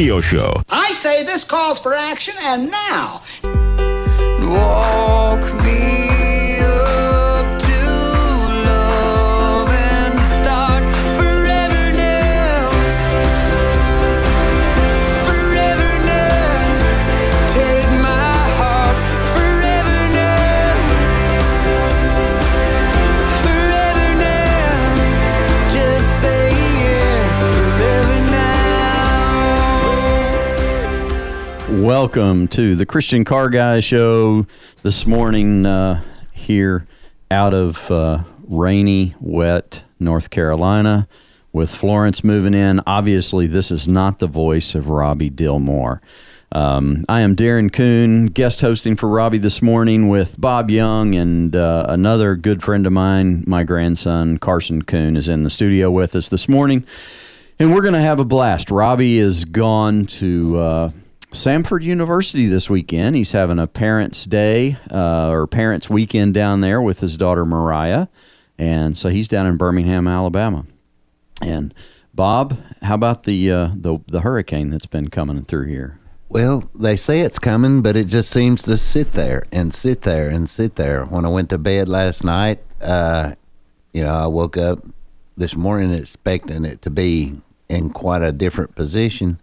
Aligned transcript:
Radio 0.00 0.22
show. 0.22 0.62
I 0.70 0.94
say 1.02 1.24
this 1.24 1.44
calls 1.44 1.78
for 1.78 1.92
action, 1.92 2.32
and 2.40 2.70
now. 2.70 3.22
Welcome 32.00 32.48
to 32.48 32.76
the 32.76 32.86
Christian 32.86 33.26
Car 33.26 33.50
Guy 33.50 33.80
Show 33.80 34.46
this 34.82 35.06
morning 35.06 35.66
uh, 35.66 36.02
here 36.32 36.86
out 37.30 37.52
of 37.52 37.90
uh, 37.90 38.24
rainy, 38.48 39.14
wet 39.20 39.84
North 39.98 40.30
Carolina 40.30 41.06
with 41.52 41.74
Florence 41.74 42.24
moving 42.24 42.54
in. 42.54 42.80
Obviously, 42.86 43.46
this 43.46 43.70
is 43.70 43.86
not 43.86 44.18
the 44.18 44.26
voice 44.26 44.74
of 44.74 44.88
Robbie 44.88 45.28
Dilmore. 45.28 46.00
Um, 46.52 47.04
I 47.06 47.20
am 47.20 47.36
Darren 47.36 47.70
Coon, 47.70 48.28
guest 48.28 48.62
hosting 48.62 48.96
for 48.96 49.06
Robbie 49.06 49.36
this 49.36 49.60
morning 49.60 50.08
with 50.08 50.40
Bob 50.40 50.70
Young 50.70 51.14
and 51.14 51.54
uh, 51.54 51.84
another 51.86 52.34
good 52.34 52.62
friend 52.62 52.86
of 52.86 52.94
mine, 52.94 53.44
my 53.46 53.62
grandson 53.62 54.38
Carson 54.38 54.80
Coon, 54.80 55.18
is 55.18 55.28
in 55.28 55.42
the 55.42 55.50
studio 55.50 55.90
with 55.90 56.16
us 56.16 56.30
this 56.30 56.48
morning. 56.48 56.82
And 57.58 57.74
we're 57.74 57.82
going 57.82 57.92
to 57.92 58.00
have 58.00 58.20
a 58.20 58.24
blast. 58.24 58.70
Robbie 58.70 59.18
is 59.18 59.44
gone 59.44 60.06
to 60.06 60.58
uh, 60.58 60.90
Samford 61.32 61.82
University 61.82 62.46
this 62.46 62.68
weekend. 62.68 63.14
He's 63.14 63.32
having 63.32 63.58
a 63.58 63.66
Parents' 63.66 64.24
Day 64.24 64.76
uh, 64.90 65.28
or 65.30 65.46
Parents' 65.46 65.88
Weekend 65.88 66.34
down 66.34 66.60
there 66.60 66.82
with 66.82 67.00
his 67.00 67.16
daughter 67.16 67.44
Mariah. 67.44 68.08
And 68.58 68.98
so 68.98 69.08
he's 69.08 69.28
down 69.28 69.46
in 69.46 69.56
Birmingham, 69.56 70.08
Alabama. 70.08 70.66
And 71.40 71.72
Bob, 72.12 72.58
how 72.82 72.96
about 72.96 73.22
the 73.22 73.50
uh, 73.50 73.70
the, 73.74 73.98
the 74.06 74.20
hurricane 74.20 74.70
that's 74.70 74.86
been 74.86 75.08
coming 75.08 75.42
through 75.42 75.66
here? 75.66 75.98
Well, 76.28 76.68
they 76.74 76.96
say 76.96 77.20
it's 77.20 77.38
coming, 77.38 77.82
but 77.82 77.96
it 77.96 78.06
just 78.06 78.30
seems 78.30 78.62
to 78.64 78.76
sit 78.76 79.12
there 79.12 79.44
and 79.50 79.72
sit 79.74 80.02
there 80.02 80.28
and 80.28 80.48
sit 80.48 80.76
there. 80.76 81.04
When 81.04 81.24
I 81.24 81.28
went 81.28 81.50
to 81.50 81.58
bed 81.58 81.88
last 81.88 82.22
night, 82.24 82.62
uh, 82.80 83.34
you 83.92 84.02
know, 84.02 84.14
I 84.14 84.26
woke 84.26 84.56
up 84.56 84.78
this 85.36 85.56
morning 85.56 85.92
expecting 85.92 86.64
it 86.64 86.82
to 86.82 86.90
be 86.90 87.40
in 87.68 87.90
quite 87.90 88.22
a 88.22 88.32
different 88.32 88.74
position, 88.74 89.40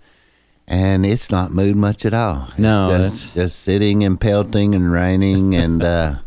and 0.67 1.05
it's 1.05 1.31
not 1.31 1.51
moved 1.51 1.78
much 1.78 2.05
at 2.05 2.13
all. 2.13 2.47
It's 2.50 2.59
No, 2.59 2.89
just, 2.97 3.33
just 3.33 3.59
sitting 3.59 4.03
and 4.03 4.19
pelting 4.19 4.75
and 4.75 4.91
raining, 4.91 5.55
and 5.55 5.83
uh, 5.83 6.16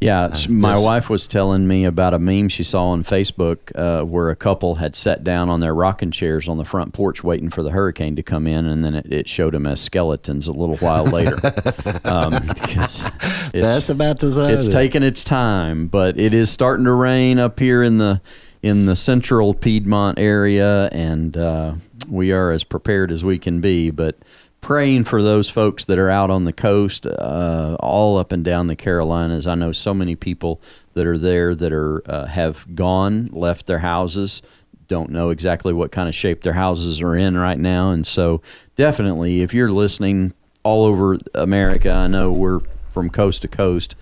Yeah, 0.00 0.24
it's- 0.24 0.48
my 0.48 0.76
wife 0.76 1.08
was 1.08 1.28
telling 1.28 1.68
me 1.68 1.84
about 1.84 2.12
a 2.12 2.18
meme 2.18 2.48
she 2.48 2.64
saw 2.64 2.88
on 2.88 3.04
Facebook 3.04 3.58
uh, 3.76 4.04
where 4.04 4.30
a 4.30 4.34
couple 4.36 4.74
had 4.74 4.96
sat 4.96 5.22
down 5.22 5.48
on 5.48 5.60
their 5.60 5.72
rocking 5.72 6.10
chairs 6.10 6.48
on 6.48 6.58
the 6.58 6.64
front 6.64 6.92
porch 6.92 7.22
waiting 7.22 7.50
for 7.50 7.62
the 7.62 7.70
hurricane 7.70 8.16
to 8.16 8.22
come 8.24 8.48
in, 8.48 8.66
and 8.66 8.82
then 8.82 8.96
it, 8.96 9.12
it 9.12 9.28
showed 9.28 9.54
them 9.54 9.64
as 9.64 9.80
skeletons 9.80 10.48
a 10.48 10.52
little 10.52 10.76
while 10.78 11.04
later. 11.04 11.36
um, 12.04 12.32
it's, 12.34 13.08
that's 13.52 13.90
about 13.90 14.18
the 14.18 14.32
size. 14.32 14.66
it's 14.66 14.74
taking 14.74 15.04
its 15.04 15.22
time, 15.22 15.86
but 15.86 16.18
it 16.18 16.34
is 16.34 16.50
starting 16.50 16.84
to 16.86 16.92
rain 16.92 17.38
up 17.38 17.60
here 17.60 17.82
in 17.84 17.98
the 17.98 18.20
in 18.60 18.86
the 18.86 18.96
central 18.96 19.54
Piedmont 19.54 20.18
area, 20.18 20.88
and 20.88 21.36
uh, 21.36 21.74
we 22.08 22.32
are 22.32 22.50
as 22.50 22.64
prepared 22.64 23.10
as 23.10 23.24
we 23.24 23.38
can 23.38 23.60
be. 23.60 23.90
But 23.90 24.16
praying 24.60 25.04
for 25.04 25.22
those 25.22 25.50
folks 25.50 25.84
that 25.86 25.98
are 25.98 26.10
out 26.10 26.30
on 26.30 26.44
the 26.44 26.52
coast, 26.52 27.06
uh, 27.06 27.76
all 27.80 28.18
up 28.18 28.32
and 28.32 28.44
down 28.44 28.66
the 28.66 28.76
Carolinas. 28.76 29.46
I 29.46 29.54
know 29.54 29.72
so 29.72 29.94
many 29.94 30.16
people 30.16 30.60
that 30.94 31.06
are 31.06 31.18
there 31.18 31.54
that 31.54 31.72
are 31.72 32.02
uh, 32.10 32.26
have 32.26 32.74
gone, 32.74 33.28
left 33.32 33.66
their 33.66 33.78
houses. 33.78 34.42
Don't 34.88 35.10
know 35.10 35.30
exactly 35.30 35.72
what 35.72 35.92
kind 35.92 36.08
of 36.08 36.14
shape 36.14 36.42
their 36.42 36.52
houses 36.52 37.00
are 37.00 37.16
in 37.16 37.36
right 37.36 37.58
now, 37.58 37.90
and 37.92 38.06
so 38.06 38.42
definitely, 38.76 39.40
if 39.40 39.54
you're 39.54 39.70
listening 39.70 40.34
all 40.64 40.84
over 40.84 41.18
America, 41.34 41.90
I 41.90 42.08
know 42.08 42.30
we're 42.30 42.60
from 42.90 43.08
coast 43.08 43.42
to 43.42 43.48
coast 43.48 43.94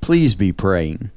please 0.00 0.34
be 0.34 0.52
praying 0.52 1.10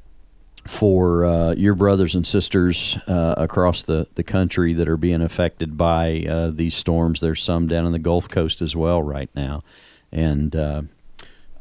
for 0.66 1.26
uh, 1.26 1.54
your 1.54 1.76
brothers 1.76 2.16
and 2.16 2.26
sisters 2.26 2.98
uh, 3.08 3.36
across 3.38 3.84
the, 3.84 4.08
the 4.16 4.24
country 4.24 4.74
that 4.74 4.88
are 4.88 4.98
being 4.98 5.22
affected 5.22 5.78
by 5.78 6.26
uh, 6.28 6.52
these 6.52 6.76
storms. 6.76 7.20
There's 7.20 7.44
some 7.44 7.68
down 7.68 7.86
in 7.86 7.92
the 7.92 8.00
Gulf 8.00 8.30
Coast 8.30 8.62
as 8.62 8.76
well 8.76 9.02
right 9.02 9.30
now. 9.36 9.64
And 10.12 10.56
uh, 10.56 10.84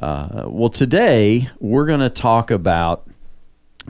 uh, 0.00 0.44
well, 0.46 0.68
today 0.68 1.48
we're 1.58 1.86
going 1.86 2.00
to 2.00 2.10
talk 2.10 2.50
about 2.50 3.08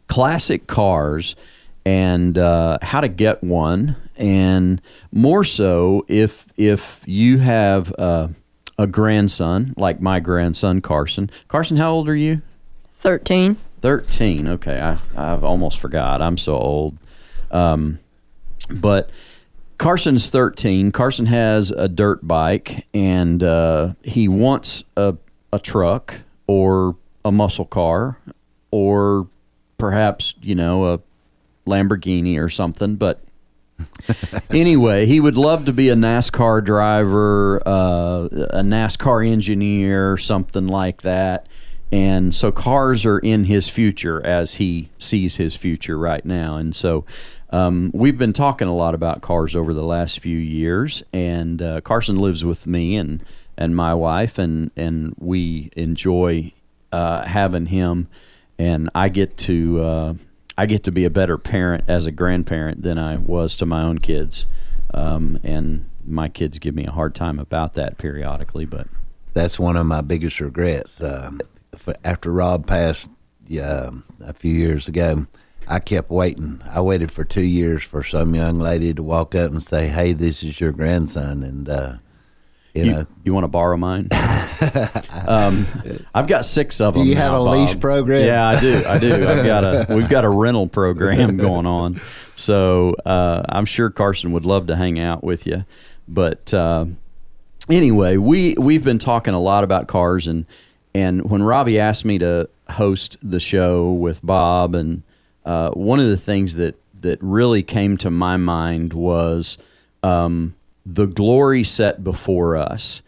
classic 0.06 0.66
cars 0.66 1.36
and 1.84 2.38
uh, 2.38 2.78
how 2.80 3.00
to 3.00 3.08
get 3.08 3.42
one, 3.42 3.96
and 4.16 4.80
more 5.10 5.42
so 5.42 6.06
if 6.06 6.46
if 6.56 7.02
you 7.06 7.38
have 7.38 7.92
a 7.98 8.86
grandson 8.86 9.74
like 9.76 10.00
my 10.00 10.20
grandson 10.20 10.80
Carson. 10.80 11.30
Carson, 11.48 11.76
how 11.76 11.92
old 11.92 12.08
are 12.08 12.16
you? 12.16 12.42
13. 12.94 13.56
13. 13.82 14.48
Okay, 14.48 14.80
I, 14.80 14.96
I've 15.16 15.44
almost 15.44 15.78
forgot. 15.78 16.22
I'm 16.22 16.38
so 16.38 16.56
old. 16.56 16.96
Um, 17.50 17.98
but 18.70 19.10
Carson's 19.76 20.30
13. 20.30 20.92
Carson 20.92 21.26
has 21.26 21.70
a 21.72 21.88
dirt 21.88 22.26
bike, 22.26 22.86
and 22.94 23.42
uh, 23.42 23.94
he 24.02 24.28
wants 24.28 24.84
a, 24.96 25.16
a 25.52 25.58
truck 25.58 26.22
or 26.46 26.96
a 27.24 27.32
muscle 27.32 27.64
car 27.64 28.18
or 28.70 29.28
perhaps, 29.78 30.34
you 30.40 30.54
know, 30.54 30.94
a 30.94 31.00
Lamborghini 31.66 32.40
or 32.40 32.48
something. 32.48 32.96
But 32.96 33.20
anyway, 34.50 35.06
he 35.06 35.20
would 35.20 35.36
love 35.36 35.64
to 35.64 35.72
be 35.72 35.88
a 35.88 35.94
NASCAR 35.94 36.64
driver, 36.64 37.60
uh, 37.66 38.28
a 38.30 38.62
NASCAR 38.62 39.28
engineer, 39.28 40.16
something 40.16 40.66
like 40.66 41.02
that. 41.02 41.48
And 41.92 42.34
so 42.34 42.50
cars 42.50 43.04
are 43.04 43.18
in 43.18 43.44
his 43.44 43.68
future 43.68 44.24
as 44.24 44.54
he 44.54 44.88
sees 44.96 45.36
his 45.36 45.54
future 45.54 45.98
right 45.98 46.24
now. 46.24 46.56
And 46.56 46.74
so 46.74 47.04
um, 47.50 47.90
we've 47.92 48.16
been 48.16 48.32
talking 48.32 48.66
a 48.66 48.74
lot 48.74 48.94
about 48.94 49.20
cars 49.20 49.54
over 49.54 49.74
the 49.74 49.84
last 49.84 50.18
few 50.18 50.38
years. 50.38 51.02
And 51.12 51.60
uh, 51.60 51.82
Carson 51.82 52.18
lives 52.18 52.46
with 52.46 52.66
me 52.66 52.96
and, 52.96 53.22
and 53.58 53.76
my 53.76 53.92
wife, 53.92 54.38
and, 54.38 54.70
and 54.74 55.14
we 55.18 55.70
enjoy 55.76 56.52
uh, 56.92 57.26
having 57.26 57.66
him. 57.66 58.08
And 58.58 58.88
I 58.94 59.10
get 59.10 59.36
to 59.38 59.82
uh, 59.82 60.14
I 60.56 60.66
get 60.66 60.84
to 60.84 60.92
be 60.92 61.04
a 61.04 61.10
better 61.10 61.38
parent 61.38 61.84
as 61.88 62.06
a 62.06 62.12
grandparent 62.12 62.82
than 62.82 62.98
I 62.98 63.16
was 63.16 63.56
to 63.56 63.66
my 63.66 63.82
own 63.82 63.98
kids. 63.98 64.46
Um, 64.94 65.38
and 65.42 65.86
my 66.06 66.28
kids 66.28 66.58
give 66.58 66.74
me 66.74 66.86
a 66.86 66.90
hard 66.90 67.14
time 67.14 67.38
about 67.38 67.74
that 67.74 67.98
periodically, 67.98 68.66
but 68.66 68.86
that's 69.34 69.58
one 69.58 69.76
of 69.76 69.86
my 69.86 70.02
biggest 70.02 70.40
regrets. 70.40 71.02
Um, 71.02 71.40
after 72.04 72.32
Rob 72.32 72.66
passed 72.66 73.10
uh, 73.60 73.90
a 74.20 74.32
few 74.32 74.54
years 74.54 74.88
ago, 74.88 75.26
I 75.68 75.78
kept 75.78 76.10
waiting. 76.10 76.60
I 76.68 76.80
waited 76.80 77.12
for 77.12 77.24
two 77.24 77.44
years 77.46 77.82
for 77.82 78.02
some 78.02 78.34
young 78.34 78.58
lady 78.58 78.92
to 78.94 79.02
walk 79.02 79.34
up 79.34 79.50
and 79.50 79.62
say, 79.62 79.88
"Hey, 79.88 80.12
this 80.12 80.42
is 80.42 80.60
your 80.60 80.72
grandson," 80.72 81.42
and 81.42 81.68
uh, 81.68 81.94
you, 82.74 82.84
you, 82.84 82.92
know. 82.92 83.06
you 83.24 83.34
want 83.34 83.44
to 83.44 83.48
borrow 83.48 83.76
mine? 83.76 84.08
um, 85.26 85.66
I've 86.14 86.26
got 86.26 86.44
six 86.44 86.80
of 86.80 86.94
Do 86.94 87.00
them. 87.00 87.08
you 87.08 87.16
have 87.16 87.32
a 87.32 87.44
Bob. 87.44 87.80
program? 87.80 88.26
Yeah, 88.26 88.46
I 88.48 88.60
do. 88.60 88.82
I 88.86 88.98
do. 88.98 89.14
I've 89.14 89.46
got 89.46 89.64
a. 89.64 89.94
We've 89.94 90.08
got 90.08 90.24
a 90.24 90.30
rental 90.30 90.68
program 90.68 91.36
going 91.36 91.66
on, 91.66 92.00
so 92.34 92.94
uh, 93.04 93.42
I'm 93.48 93.66
sure 93.66 93.90
Carson 93.90 94.32
would 94.32 94.44
love 94.44 94.66
to 94.68 94.76
hang 94.76 94.98
out 94.98 95.22
with 95.22 95.46
you. 95.46 95.64
But 96.08 96.52
uh, 96.52 96.86
anyway, 97.70 98.16
we 98.16 98.54
we've 98.58 98.84
been 98.84 98.98
talking 98.98 99.34
a 99.34 99.40
lot 99.40 99.64
about 99.64 99.86
cars, 99.86 100.26
and 100.26 100.46
and 100.94 101.30
when 101.30 101.42
Robbie 101.42 101.80
asked 101.80 102.04
me 102.04 102.18
to 102.18 102.48
host 102.70 103.16
the 103.22 103.40
show 103.40 103.92
with 103.92 104.24
Bob, 104.24 104.74
and 104.74 105.02
uh, 105.44 105.70
one 105.70 106.00
of 106.00 106.08
the 106.08 106.16
things 106.16 106.56
that 106.56 106.76
that 107.00 107.18
really 107.20 107.62
came 107.62 107.96
to 107.98 108.10
my 108.10 108.36
mind 108.36 108.92
was 108.92 109.58
um, 110.02 110.54
the 110.86 111.06
glory 111.06 111.64
set 111.64 112.04
before 112.04 112.56
us 112.56 113.02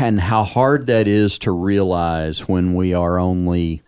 and 0.00 0.20
how 0.20 0.44
hard 0.44 0.86
that 0.86 1.06
is 1.08 1.38
to 1.38 1.50
realize 1.50 2.48
when 2.48 2.74
we 2.74 2.94
are 2.94 3.18
only 3.18 3.82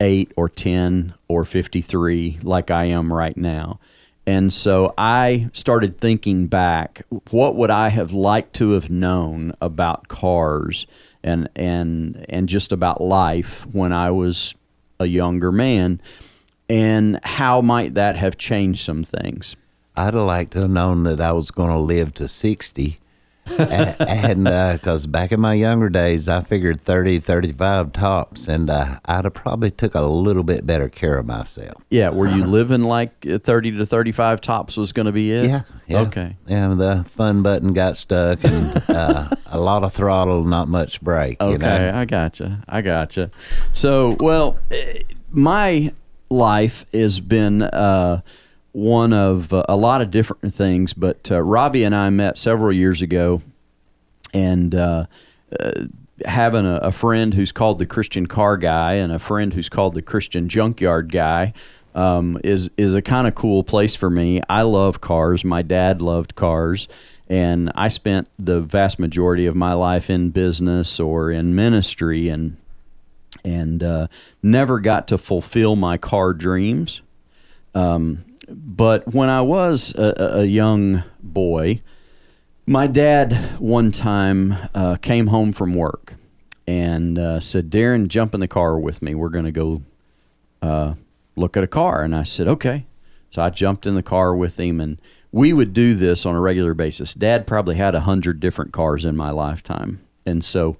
eight 0.00 0.32
or 0.36 0.48
10 0.48 1.14
or 1.28 1.44
53, 1.44 2.38
like 2.42 2.70
I 2.70 2.86
am 2.86 3.12
right 3.12 3.36
now. 3.36 3.78
And 4.26 4.52
so 4.52 4.92
I 4.98 5.48
started 5.52 5.98
thinking 5.98 6.48
back, 6.48 7.02
what 7.30 7.54
would 7.54 7.70
I 7.70 7.88
have 7.88 8.12
liked 8.12 8.54
to 8.54 8.72
have 8.72 8.90
known 8.90 9.54
about 9.60 10.08
cars 10.08 10.86
and, 11.26 11.48
and, 11.56 12.24
and 12.28 12.48
just 12.48 12.72
about 12.72 13.00
life 13.00 13.66
when 13.72 13.92
I 13.92 14.10
was 14.10 14.54
a 14.98 15.06
younger 15.06 15.52
man? 15.52 16.00
And 16.68 17.20
how 17.22 17.60
might 17.60 17.94
that 17.94 18.16
have 18.16 18.38
changed 18.38 18.80
some 18.80 19.04
things? 19.04 19.56
I'd 19.96 20.14
have 20.14 20.26
liked 20.26 20.52
to 20.52 20.60
have 20.60 20.70
known 20.70 21.04
that 21.04 21.20
I 21.20 21.32
was 21.32 21.50
going 21.50 21.70
to 21.70 21.78
live 21.78 22.14
to 22.14 22.28
60. 22.28 22.98
And 24.26 24.44
because 24.44 25.06
back 25.06 25.32
in 25.32 25.40
my 25.40 25.54
younger 25.54 25.88
days, 25.88 26.28
I 26.28 26.42
figured 26.42 26.80
30, 26.80 27.20
35 27.20 27.92
tops, 27.92 28.48
and 28.48 28.68
uh, 28.70 28.98
I'd 29.04 29.24
have 29.24 29.34
probably 29.34 29.70
took 29.70 29.94
a 29.94 30.02
little 30.02 30.42
bit 30.42 30.66
better 30.66 30.88
care 30.88 31.18
of 31.18 31.26
myself. 31.26 31.82
Yeah, 31.90 32.10
were 32.10 32.28
you 32.28 32.44
living 32.46 32.82
like 32.82 33.26
uh, 33.28 33.38
30 33.38 33.78
to 33.78 33.86
35 33.86 34.40
tops 34.40 34.76
was 34.76 34.92
going 34.92 35.06
to 35.06 35.12
be 35.12 35.32
it? 35.32 35.46
Yeah, 35.46 35.62
yeah. 35.86 36.00
Okay. 36.00 36.36
Yeah, 36.46 36.68
the 36.68 37.04
fun 37.08 37.42
button 37.42 37.72
got 37.72 37.96
stuck, 37.96 38.42
and 38.44 38.82
uh, 38.88 39.28
a 39.46 39.60
lot 39.60 39.82
of 39.84 39.92
throttle, 39.92 40.44
not 40.44 40.68
much 40.68 41.00
brake. 41.00 41.40
Okay, 41.40 41.52
You 41.52 41.58
know? 41.58 41.92
I 41.94 42.04
gotcha. 42.04 42.62
I 42.68 42.82
gotcha. 42.82 43.30
So, 43.72 44.16
well, 44.20 44.58
eh, 44.70 45.00
my 45.30 45.92
life 46.28 46.84
has 46.92 47.20
been 47.20 47.62
uh, 47.62 48.20
one 48.76 49.14
of 49.14 49.54
uh, 49.54 49.64
a 49.70 49.74
lot 49.74 50.02
of 50.02 50.10
different 50.10 50.52
things, 50.52 50.92
but 50.92 51.30
uh, 51.30 51.40
Robbie 51.40 51.82
and 51.84 51.94
I 51.94 52.10
met 52.10 52.36
several 52.36 52.70
years 52.70 53.00
ago, 53.00 53.40
and 54.34 54.74
uh, 54.74 55.06
uh, 55.58 55.72
having 56.26 56.66
a, 56.66 56.76
a 56.82 56.92
friend 56.92 57.32
who's 57.32 57.52
called 57.52 57.78
the 57.78 57.86
Christian 57.86 58.26
Car 58.26 58.58
Guy 58.58 58.94
and 58.94 59.10
a 59.10 59.18
friend 59.18 59.54
who's 59.54 59.70
called 59.70 59.94
the 59.94 60.02
Christian 60.02 60.50
Junkyard 60.50 61.10
Guy. 61.10 61.54
Um, 61.94 62.38
is 62.44 62.68
is 62.76 62.92
a 62.92 63.00
kind 63.00 63.26
of 63.26 63.34
cool 63.34 63.64
place 63.64 63.96
for 63.96 64.10
me. 64.10 64.42
I 64.46 64.60
love 64.60 65.00
cars. 65.00 65.42
My 65.42 65.62
dad 65.62 66.02
loved 66.02 66.34
cars, 66.34 66.86
and 67.30 67.72
I 67.74 67.88
spent 67.88 68.28
the 68.38 68.60
vast 68.60 68.98
majority 68.98 69.46
of 69.46 69.56
my 69.56 69.72
life 69.72 70.10
in 70.10 70.28
business 70.28 71.00
or 71.00 71.30
in 71.30 71.54
ministry, 71.54 72.28
and 72.28 72.58
and 73.42 73.82
uh, 73.82 74.08
never 74.42 74.80
got 74.80 75.08
to 75.08 75.16
fulfill 75.16 75.76
my 75.76 75.96
car 75.96 76.34
dreams. 76.34 77.00
Um, 77.74 78.18
but 78.48 79.12
when 79.12 79.28
I 79.28 79.42
was 79.42 79.94
a, 79.94 80.40
a- 80.40 80.44
young 80.44 81.04
boy, 81.22 81.82
my 82.66 82.86
dad 82.86 83.32
one 83.58 83.92
time 83.92 84.54
uh, 84.74 84.96
came 84.96 85.28
home 85.28 85.52
from 85.52 85.74
work 85.74 86.14
and 86.66 87.18
uh, 87.18 87.40
said, 87.40 87.70
"Darren, 87.70 88.08
jump 88.08 88.34
in 88.34 88.40
the 88.40 88.48
car 88.48 88.78
with 88.78 89.02
me. 89.02 89.14
We're 89.14 89.28
going 89.28 89.44
to 89.44 89.52
go 89.52 89.82
uh, 90.62 90.94
look 91.36 91.56
at 91.56 91.64
a 91.64 91.68
car." 91.68 92.02
And 92.02 92.14
I 92.14 92.22
said, 92.22 92.48
"Okay." 92.48 92.86
So 93.30 93.42
I 93.42 93.50
jumped 93.50 93.86
in 93.86 93.94
the 93.94 94.02
car 94.02 94.34
with 94.34 94.58
him, 94.58 94.80
and 94.80 95.00
we 95.32 95.52
would 95.52 95.72
do 95.72 95.94
this 95.94 96.24
on 96.24 96.34
a 96.34 96.40
regular 96.40 96.74
basis. 96.74 97.12
Dad 97.14 97.46
probably 97.46 97.74
had 97.74 97.94
a 97.94 98.00
hundred 98.00 98.40
different 98.40 98.72
cars 98.72 99.04
in 99.04 99.16
my 99.16 99.30
lifetime, 99.30 100.00
and 100.24 100.44
so 100.44 100.76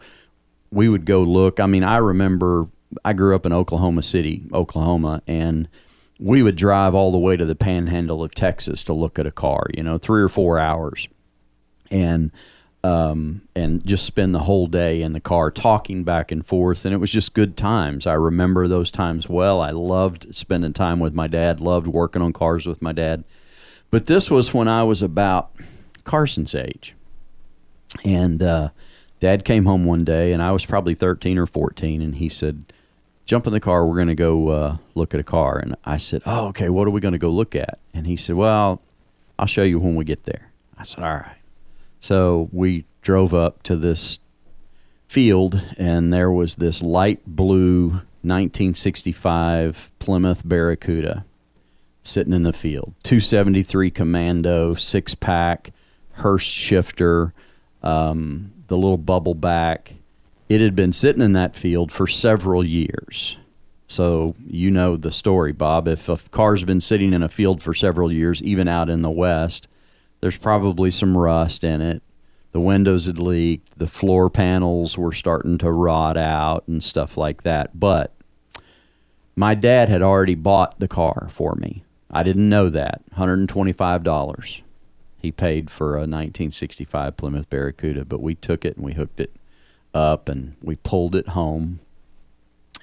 we 0.71 0.89
would 0.89 1.05
go 1.05 1.23
look. 1.23 1.61
I 1.61 1.67
mean, 1.67 1.85
I 1.85 1.99
remember 1.99 2.69
I 3.05 3.13
grew 3.13 3.35
up 3.35 3.47
in 3.47 3.53
Oklahoma 3.53 4.03
City, 4.03 4.43
Oklahoma, 4.53 5.23
and 5.27 5.69
we 6.19 6.43
would 6.43 6.57
drive 6.57 6.95
all 6.95 7.13
the 7.13 7.19
way 7.19 7.37
to 7.37 7.45
the 7.45 7.55
panhandle 7.55 8.23
of 8.23 8.35
Texas 8.35 8.83
to 8.85 8.93
look 8.93 9.19
at 9.19 9.27
a 9.27 9.33
car, 9.33 9.67
you 9.75 9.83
know, 9.83 9.99
three 9.99 10.23
or 10.23 10.29
four 10.29 10.59
hours. 10.59 11.09
And 11.91 12.33
um, 12.83 13.43
and 13.57 13.85
just 13.85 14.07
spend 14.07 14.33
the 14.35 14.41
whole 14.41 14.69
day 14.69 15.03
in 15.03 15.13
the 15.13 15.21
car 15.21 15.51
talking 15.51 16.05
back 16.05 16.31
and 16.31 16.47
forth, 16.47 16.85
and 16.85 16.95
it 16.95 16.99
was 16.99 17.11
just 17.11 17.35
good 17.35 17.57
times. 17.57 18.07
I 18.07 18.13
remember 18.13 18.69
those 18.69 18.93
times 18.93 19.29
well. 19.29 19.61
I 19.61 19.71
loved 19.71 20.33
spending 20.35 20.73
time 20.73 21.01
with 21.01 21.13
my 21.13 21.27
dad, 21.27 21.61
loved 21.61 21.89
working 21.89 22.23
on 22.23 22.33
cars 22.33 22.65
with 22.65 22.81
my 22.83 22.93
dad. 22.93 23.25
But 23.91 24.07
this 24.07 24.31
was 24.31 24.55
when 24.55 24.69
I 24.69 24.85
was 24.85 25.03
about 25.03 25.51
Carson's 26.05 26.55
age, 26.55 26.95
and 28.05 28.41
uh, 28.41 28.69
Dad 29.19 29.45
came 29.45 29.65
home 29.65 29.85
one 29.85 30.05
day, 30.05 30.33
and 30.33 30.43
I 30.43 30.53
was 30.53 30.65
probably 30.65 30.95
thirteen 30.95 31.39
or 31.39 31.47
fourteen, 31.47 32.03
and 32.03 32.17
he 32.17 32.29
said, 32.29 32.73
"Jump 33.27 33.47
in 33.47 33.53
the 33.53 33.61
car. 33.61 33.87
We're 33.87 33.97
going 33.97 34.09
to 34.09 34.15
go 34.15 34.49
uh, 34.49 34.77
look 34.95 35.15
at 35.15 35.21
a 35.21 35.25
car." 35.25 35.59
And 35.59 35.77
I 35.85 35.99
said, 35.99 36.23
"Oh, 36.25 36.49
okay. 36.49 36.69
What 36.69 36.89
are 36.89 36.93
we 36.93 37.01
going 37.01 37.13
to 37.13 37.19
go 37.19 37.29
look 37.31 37.55
at?" 37.55 37.79
And 37.93 38.07
he 38.07 38.17
said, 38.17 38.37
"Well, 38.37 38.81
I'll 39.39 39.47
show 39.47 39.63
you 39.63 39.79
when 39.79 39.97
we 39.97 40.05
get 40.05 40.25
there." 40.25 40.53
I 40.79 40.85
said, 40.85 41.05
"All 41.05 41.15
right." 41.15 41.39
So 42.01 42.49
we 42.53 42.85
drove 43.03 43.35
up 43.35 43.63
to 43.65 43.77
this 43.77 44.19
field, 45.07 45.61
and 45.79 46.13
there 46.13 46.31
was 46.31 46.57
this 46.57 46.83
light 46.83 47.21
blue 47.27 47.89
1965 48.23 49.93
Plymouth 49.99 50.47
Barracuda 50.47 51.25
sitting 52.03 52.33
in 52.33 52.43
the 52.43 52.53
field. 52.53 52.95
273 53.03 53.91
Commando, 53.91 54.75
six 54.75 55.15
pack, 55.15 55.73
Hurst 56.13 56.49
shifter, 56.49 57.35
um, 57.83 58.53
the 58.69 58.77
little 58.77 58.97
bubble 58.97 59.35
back. 59.35 59.96
It 60.49 60.61
had 60.61 60.77
been 60.77 60.93
sitting 60.93 61.23
in 61.23 61.33
that 61.33 61.57
field 61.57 61.91
for 61.91 62.07
several 62.07 62.65
years. 62.65 63.37
So 63.89 64.35
you 64.47 64.71
know 64.71 64.97
the 64.97 65.11
story, 65.11 65.53
Bob. 65.53 65.89
If 65.89 66.09
a 66.09 66.17
car's 66.31 66.65
been 66.65 66.81
sitting 66.81 67.13
in 67.13 67.23
a 67.23 67.29
field 67.29 67.63
for 67.63 67.75
several 67.75 68.13
years, 68.13 68.43
even 68.43 68.69
out 68.69 68.89
in 68.89 69.03
the 69.03 69.11
West, 69.11 69.69
there's 70.21 70.37
probably 70.37 70.91
some 70.91 71.17
rust 71.17 71.65
in 71.65 71.81
it. 71.81 72.03
The 72.53 72.61
windows 72.61 73.07
had 73.07 73.19
leaked. 73.19 73.79
The 73.79 73.87
floor 73.87 74.31
panels 74.31 74.97
were 74.97 75.13
starting 75.13 75.59
to 75.59 75.71
rot 75.71 76.17
out 76.17 76.67
and 76.69 76.83
stuff 76.83 77.17
like 77.17 77.43
that. 77.43 77.79
But 77.79 78.15
my 79.35 79.55
dad 79.55 79.89
had 79.89 80.03
already 80.03 80.35
bought 80.35 80.79
the 80.79 80.89
car 80.89 81.29
for 81.31 81.55
me. 81.57 81.85
I 82.11 82.23
didn't 82.23 82.49
know 82.49 82.71
that. 82.71 83.03
$125 83.17 84.63
he 85.19 85.33
paid 85.33 85.71
for 85.71 85.95
a 85.95 86.07
1965 86.07 87.17
Plymouth 87.17 87.51
Barracuda, 87.51 88.05
but 88.05 88.23
we 88.23 88.37
took 88.37 88.65
it 88.65 88.77
and 88.77 88.85
we 88.85 88.93
hooked 88.93 89.19
it 89.19 89.33
up 89.97 90.29
and 90.29 90.55
we 90.63 90.77
pulled 90.77 91.17
it 91.17 91.29
home 91.29 91.81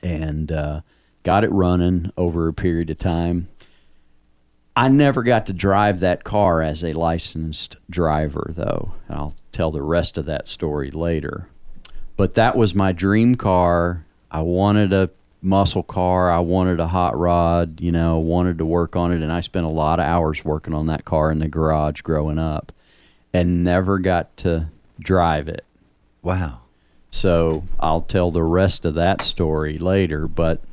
and 0.02 0.52
uh, 0.52 0.82
got 1.24 1.44
it 1.44 1.52
running 1.52 2.12
over 2.18 2.48
a 2.48 2.54
period 2.54 2.90
of 2.90 3.00
time. 3.00 3.48
I 4.76 4.90
never 4.90 5.22
got 5.22 5.46
to 5.46 5.54
drive 5.54 6.00
that 6.00 6.24
car 6.24 6.62
as 6.62 6.84
a 6.84 6.94
licensed 6.94 7.78
driver, 7.90 8.48
though. 8.50 8.96
I'll 9.08 9.36
tell 9.52 9.70
the 9.72 9.84
rest 9.84 10.18
of 10.18 10.26
that 10.26 10.48
story 10.48 10.90
later. 10.90 11.48
But 12.18 12.34
that 12.34 12.58
was 12.58 12.74
my 12.74 12.92
dream 12.92 13.36
car. 13.36 14.06
I 14.32 14.42
wanted 14.42 14.92
a 14.92 15.12
muscle 15.44 15.84
car. 15.84 16.32
I 16.32 16.40
wanted 16.40 16.80
a 16.80 16.88
hot 16.88 17.18
rod, 17.18 17.82
you 17.82 17.92
know, 17.92 18.18
wanted 18.18 18.58
to 18.58 18.66
work 18.66 18.96
on 18.96 19.12
it. 19.12 19.22
And 19.22 19.32
I 19.32 19.42
spent 19.42 19.66
a 19.66 19.70
lot 19.70 20.00
of 20.00 20.06
hours 20.06 20.44
working 20.44 20.74
on 20.74 20.88
that 20.88 21.06
car 21.06 21.32
in 21.32 21.38
the 21.40 21.48
garage 21.48 22.02
growing 22.02 22.40
up 22.40 22.72
and 23.32 23.64
never 23.64 24.00
got 24.00 24.36
to 24.38 24.70
drive 25.00 25.48
it. 25.48 25.66
Wow. 26.24 26.63
So 27.14 27.64
I'll 27.80 28.02
tell 28.02 28.32
the 28.32 28.44
rest 28.44 28.86
of 28.86 28.96
that 28.96 29.22
story 29.22 29.78
later. 29.78 30.28
But 30.28 30.64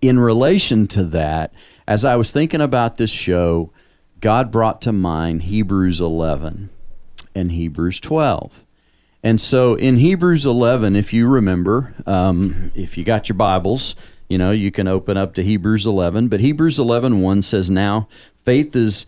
in 0.00 0.18
relation 0.18 0.86
to 0.88 1.04
that, 1.04 1.52
as 1.86 2.06
I 2.06 2.16
was 2.16 2.32
thinking 2.32 2.62
about 2.62 2.96
this 2.96 3.10
show, 3.10 3.70
God 4.20 4.50
brought 4.50 4.80
to 4.82 4.92
mind 4.92 5.42
Hebrews 5.42 6.00
11 6.00 6.70
and 7.34 7.52
Hebrews 7.52 8.00
12. 8.00 8.64
And 9.22 9.38
so 9.38 9.74
in 9.74 9.98
Hebrews 9.98 10.46
11, 10.46 10.96
if 10.96 11.12
you 11.12 11.28
remember, 11.28 11.94
um, 12.06 12.72
if 12.74 12.96
you 12.96 13.04
got 13.04 13.28
your 13.28 13.36
Bibles, 13.36 13.94
you 14.30 14.38
know, 14.38 14.52
you 14.52 14.72
can 14.72 14.88
open 14.88 15.18
up 15.18 15.34
to 15.34 15.42
Hebrews 15.42 15.86
11. 15.86 16.28
But 16.28 16.40
Hebrews 16.40 16.78
11 16.78 17.20
1 17.20 17.42
says, 17.42 17.68
Now 17.68 18.08
faith 18.42 18.74
is 18.74 19.04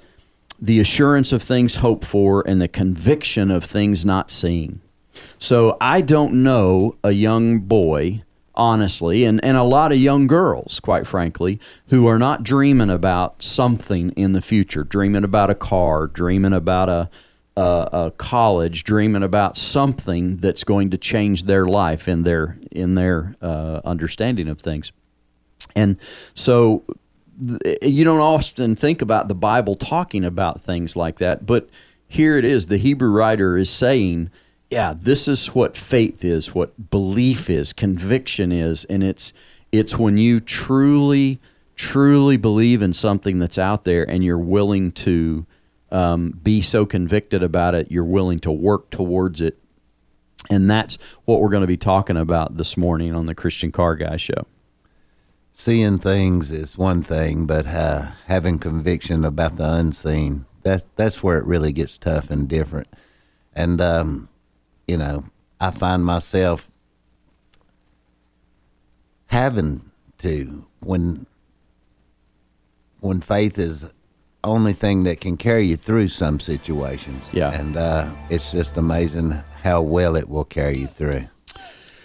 the 0.60 0.78
assurance 0.78 1.32
of 1.32 1.42
things 1.42 1.76
hoped 1.76 2.04
for 2.04 2.46
and 2.46 2.60
the 2.60 2.68
conviction 2.68 3.50
of 3.50 3.64
things 3.64 4.04
not 4.04 4.30
seen. 4.30 4.82
So 5.38 5.76
I 5.80 6.00
don't 6.00 6.42
know 6.42 6.96
a 7.04 7.12
young 7.12 7.60
boy, 7.60 8.22
honestly, 8.54 9.24
and, 9.24 9.42
and 9.44 9.56
a 9.56 9.62
lot 9.62 9.92
of 9.92 9.98
young 9.98 10.26
girls, 10.26 10.80
quite 10.80 11.06
frankly, 11.06 11.60
who 11.88 12.06
are 12.06 12.18
not 12.18 12.42
dreaming 12.42 12.90
about 12.90 13.42
something 13.42 14.10
in 14.10 14.32
the 14.32 14.42
future, 14.42 14.84
dreaming 14.84 15.24
about 15.24 15.50
a 15.50 15.54
car, 15.54 16.06
dreaming 16.06 16.52
about 16.52 16.88
a, 16.88 17.10
a, 17.56 17.88
a 17.92 18.12
college, 18.16 18.84
dreaming 18.84 19.22
about 19.22 19.56
something 19.56 20.38
that's 20.38 20.64
going 20.64 20.90
to 20.90 20.98
change 20.98 21.44
their 21.44 21.66
life 21.66 22.08
in 22.08 22.22
their 22.22 22.58
in 22.70 22.94
their 22.94 23.36
uh, 23.40 23.80
understanding 23.84 24.48
of 24.48 24.60
things. 24.60 24.92
And 25.76 25.96
so 26.34 26.84
you 27.82 28.04
don't 28.04 28.20
often 28.20 28.74
think 28.74 29.02
about 29.02 29.28
the 29.28 29.34
Bible 29.34 29.76
talking 29.76 30.24
about 30.24 30.60
things 30.60 30.96
like 30.96 31.18
that, 31.18 31.46
but 31.46 31.68
here 32.08 32.36
it 32.36 32.44
is. 32.44 32.66
The 32.66 32.78
Hebrew 32.78 33.10
writer 33.10 33.56
is 33.56 33.70
saying, 33.70 34.30
yeah, 34.70 34.94
this 34.96 35.28
is 35.28 35.54
what 35.54 35.76
faith 35.76 36.24
is, 36.24 36.54
what 36.54 36.90
belief 36.90 37.48
is, 37.48 37.72
conviction 37.72 38.52
is, 38.52 38.84
and 38.86 39.02
it's 39.02 39.32
it's 39.72 39.98
when 39.98 40.16
you 40.16 40.40
truly, 40.40 41.40
truly 41.74 42.36
believe 42.36 42.82
in 42.82 42.92
something 42.92 43.38
that's 43.38 43.58
out 43.58 43.84
there 43.84 44.08
and 44.08 44.24
you're 44.24 44.38
willing 44.38 44.92
to 44.92 45.46
um, 45.90 46.30
be 46.42 46.60
so 46.60 46.86
convicted 46.86 47.42
about 47.42 47.74
it, 47.74 47.90
you're 47.90 48.04
willing 48.04 48.38
to 48.40 48.50
work 48.50 48.90
towards 48.90 49.40
it. 49.40 49.58
And 50.50 50.70
that's 50.70 50.96
what 51.26 51.40
we're 51.40 51.50
going 51.50 51.62
to 51.62 51.66
be 51.66 51.76
talking 51.76 52.16
about 52.16 52.56
this 52.56 52.76
morning 52.76 53.14
on 53.14 53.26
the 53.26 53.34
Christian 53.34 53.70
Car 53.70 53.94
Guy 53.94 54.16
Show. 54.16 54.46
Seeing 55.52 55.98
things 55.98 56.50
is 56.50 56.78
one 56.78 57.02
thing, 57.02 57.44
but 57.44 57.66
uh, 57.66 58.12
having 58.26 58.58
conviction 58.58 59.24
about 59.24 59.56
the 59.56 59.70
unseen, 59.70 60.46
that, 60.62 60.84
that's 60.96 61.22
where 61.22 61.36
it 61.38 61.44
really 61.44 61.72
gets 61.72 61.98
tough 61.98 62.30
and 62.30 62.48
different. 62.48 62.88
And, 63.54 63.80
um, 63.80 64.28
you 64.88 64.96
know, 64.96 65.24
I 65.60 65.70
find 65.70 66.04
myself 66.04 66.68
having 69.26 69.90
to 70.18 70.66
when 70.80 71.26
when 73.00 73.20
faith 73.20 73.58
is 73.58 73.92
only 74.42 74.72
thing 74.72 75.04
that 75.04 75.20
can 75.20 75.36
carry 75.36 75.66
you 75.66 75.76
through 75.76 76.08
some 76.08 76.40
situations. 76.40 77.28
Yeah. 77.32 77.52
and 77.52 77.76
uh, 77.76 78.10
it's 78.30 78.50
just 78.50 78.76
amazing 78.76 79.30
how 79.62 79.82
well 79.82 80.16
it 80.16 80.28
will 80.28 80.44
carry 80.44 80.78
you 80.78 80.86
through. 80.86 81.28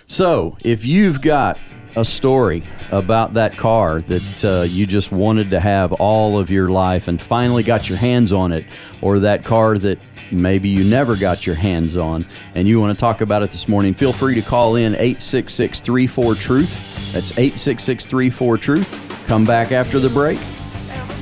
So, 0.05 0.57
if 0.63 0.85
you've 0.85 1.21
got 1.21 1.57
a 1.95 2.03
story 2.03 2.63
about 2.91 3.35
that 3.35 3.55
car 3.55 4.01
that 4.01 4.45
uh, 4.45 4.63
you 4.63 4.85
just 4.85 5.11
wanted 5.11 5.51
to 5.51 5.59
have 5.59 5.93
all 5.93 6.37
of 6.37 6.49
your 6.49 6.67
life 6.69 7.07
and 7.07 7.21
finally 7.21 7.63
got 7.63 7.87
your 7.87 7.97
hands 7.97 8.31
on 8.31 8.51
it, 8.51 8.65
or 9.01 9.19
that 9.19 9.45
car 9.45 9.77
that 9.77 9.99
maybe 10.41 10.69
you 10.69 10.83
never 10.83 11.15
got 11.15 11.45
your 11.45 11.55
hands 11.55 11.97
on, 11.97 12.25
and 12.55 12.67
you 12.67 12.79
want 12.79 12.97
to 12.97 12.99
talk 12.99 13.21
about 13.21 13.43
it 13.43 13.49
this 13.49 13.67
morning, 13.67 13.93
feel 13.93 14.13
free 14.13 14.35
to 14.35 14.41
call 14.41 14.75
in 14.75 14.93
866 14.93 15.81
34 15.81 16.35
Truth. 16.35 17.13
That's 17.13 17.31
866 17.31 18.05
34 18.05 18.57
Truth. 18.57 19.25
Come 19.27 19.45
back 19.45 19.71
after 19.71 19.99
the 19.99 20.09
break 20.09 20.37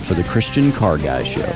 for 0.06 0.14
the 0.14 0.24
Christian 0.24 0.72
Car 0.72 0.98
Guy 0.98 1.24
Show. 1.24 1.54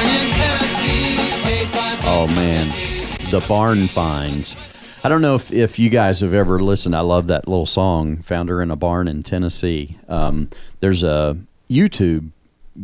Oh 0.00 0.27
the 3.30 3.44
barn 3.46 3.88
finds. 3.88 4.56
I 5.04 5.10
don't 5.10 5.20
know 5.20 5.34
if, 5.34 5.52
if 5.52 5.78
you 5.78 5.90
guys 5.90 6.20
have 6.20 6.32
ever 6.32 6.58
listened. 6.60 6.96
I 6.96 7.00
love 7.00 7.26
that 7.26 7.46
little 7.46 7.66
song, 7.66 8.18
"Found 8.22 8.48
Her 8.48 8.62
in 8.62 8.70
a 8.70 8.76
Barn 8.76 9.06
in 9.06 9.22
Tennessee." 9.22 9.98
Um, 10.08 10.48
there's 10.80 11.02
a 11.02 11.36
YouTube 11.68 12.30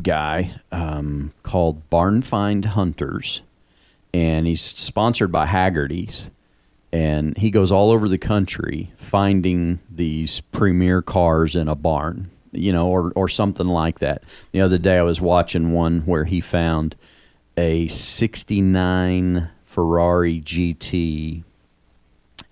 guy 0.03 0.55
um, 0.71 1.33
called 1.43 1.89
Barn 1.89 2.21
Find 2.21 2.67
Hunters, 2.67 3.41
and 4.13 4.47
he's 4.47 4.61
sponsored 4.61 5.33
by 5.33 5.47
Hagerty's, 5.47 6.31
and 6.93 7.37
he 7.39 7.51
goes 7.51 7.73
all 7.73 7.91
over 7.91 8.07
the 8.07 8.19
country 8.19 8.93
finding 8.97 9.81
these 9.91 10.41
premier 10.41 11.01
cars 11.01 11.57
in 11.57 11.69
a 11.69 11.75
barn, 11.75 12.31
you 12.53 12.73
know, 12.73 12.89
or 12.89 13.13
or 13.17 13.31
something 13.31 13.69
like 13.69 14.01
that. 14.01 14.23
The 14.53 14.61
other 14.61 14.79
day, 14.79 14.99
I 14.99 15.03
was 15.03 15.23
watching 15.23 15.73
one 15.73 16.01
where 16.01 16.25
he 16.25 16.43
found 16.43 16.97
a 17.57 17.87
'69 17.89 19.49
Ferrari 19.75 20.41
GT 20.41 21.43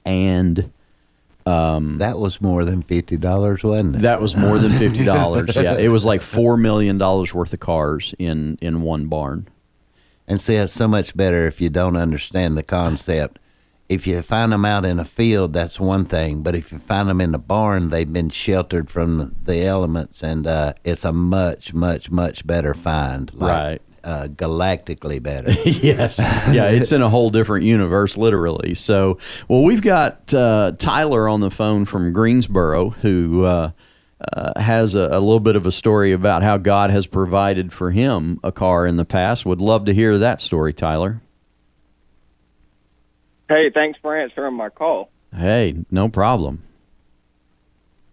and 0.04 0.72
That 1.44 2.18
was 2.18 2.40
more 2.40 2.64
than 2.64 2.82
fifty 2.82 3.16
dollars, 3.16 3.62
wasn't 3.62 3.96
it? 3.96 4.02
that 4.02 4.20
was 4.20 4.36
more 4.36 4.58
than 4.58 4.72
fifty 4.84 5.04
dollars. 5.04 5.54
yeah, 5.54 5.78
it 5.78 5.88
was 5.88 6.04
like 6.04 6.20
four 6.20 6.56
million 6.56 6.98
dollars 6.98 7.32
worth 7.32 7.52
of 7.52 7.60
cars 7.60 8.14
in 8.18 8.58
in 8.60 8.82
one 8.82 9.06
barn. 9.06 9.46
And 10.28 10.40
see, 10.40 10.54
it's 10.56 10.72
so 10.72 10.88
much 10.88 11.16
better 11.16 11.46
if 11.46 11.60
you 11.60 11.68
don't 11.68 11.96
understand 11.96 12.56
the 12.56 12.62
concept. 12.62 13.38
If 13.88 14.06
you 14.06 14.22
find 14.22 14.52
them 14.52 14.64
out 14.64 14.84
in 14.86 14.98
a 14.98 15.04
field, 15.04 15.52
that's 15.52 15.78
one 15.78 16.04
thing. 16.06 16.42
But 16.42 16.54
if 16.54 16.72
you 16.72 16.78
find 16.78 17.08
them 17.08 17.20
in 17.20 17.32
the 17.32 17.38
barn, 17.38 17.90
they've 17.90 18.10
been 18.10 18.30
sheltered 18.30 18.88
from 18.88 19.34
the 19.44 19.62
elements, 19.64 20.22
and 20.22 20.46
uh, 20.46 20.72
it's 20.84 21.04
a 21.04 21.12
much, 21.12 21.74
much, 21.74 22.10
much 22.10 22.46
better 22.46 22.72
find. 22.72 23.32
Like, 23.34 23.50
Right. 23.50 23.82
Uh, 24.04 24.26
galactically 24.26 25.22
better. 25.22 25.52
yes. 25.64 26.18
Yeah, 26.52 26.70
it's 26.70 26.90
in 26.90 27.02
a 27.02 27.08
whole 27.08 27.30
different 27.30 27.64
universe, 27.64 28.16
literally. 28.16 28.74
So, 28.74 29.18
well, 29.46 29.62
we've 29.62 29.80
got 29.80 30.34
uh, 30.34 30.72
Tyler 30.76 31.28
on 31.28 31.38
the 31.38 31.52
phone 31.52 31.84
from 31.84 32.12
Greensboro 32.12 32.90
who 32.90 33.44
uh, 33.44 33.70
uh, 34.32 34.60
has 34.60 34.94
a, 34.94 35.08
a 35.12 35.20
little 35.20 35.40
bit 35.40 35.56
of 35.56 35.66
a 35.66 35.72
story 35.72 36.12
about 36.12 36.42
how 36.42 36.56
God 36.56 36.90
has 36.90 37.06
provided 37.06 37.72
for 37.72 37.90
him 37.90 38.40
a 38.42 38.52
car 38.52 38.86
in 38.86 38.96
the 38.96 39.04
past. 39.04 39.46
Would 39.46 39.60
love 39.60 39.84
to 39.86 39.94
hear 39.94 40.18
that 40.18 40.40
story, 40.40 40.72
Tyler. 40.72 41.20
Hey, 43.48 43.70
thanks 43.72 43.98
for 44.00 44.18
answering 44.18 44.54
my 44.54 44.68
call. 44.68 45.10
Hey, 45.34 45.84
no 45.90 46.08
problem. 46.08 46.62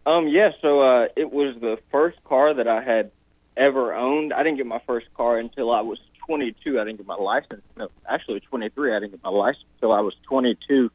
Um, 0.06 0.28
yeah, 0.28 0.52
so 0.62 0.82
uh, 0.82 1.08
it 1.16 1.32
was 1.32 1.56
the 1.62 1.78
first 1.92 2.24
car 2.24 2.54
that 2.54 2.68
I 2.68 2.82
had 2.82 3.12
ever 3.60 3.94
owned. 3.94 4.34
I 4.34 4.44
didn't 4.44 4.58
get 4.58 4.66
my 4.66 4.82
first 4.88 5.08
car 5.14 5.38
until 5.38 5.72
I 5.72 5.82
was 5.82 6.00
22. 6.28 6.80
I 6.80 6.84
didn't 6.86 6.98
get 6.98 7.08
my 7.08 7.16
license. 7.16 7.62
No, 7.76 7.90
actually 8.08 8.40
23. 8.40 8.96
I 8.96 9.00
didn't 9.00 9.12
get 9.12 9.24
my 9.24 9.30
license 9.30 9.66
until 9.76 9.92
I 9.92 10.02
was 10.02 10.14
22. 10.28 10.90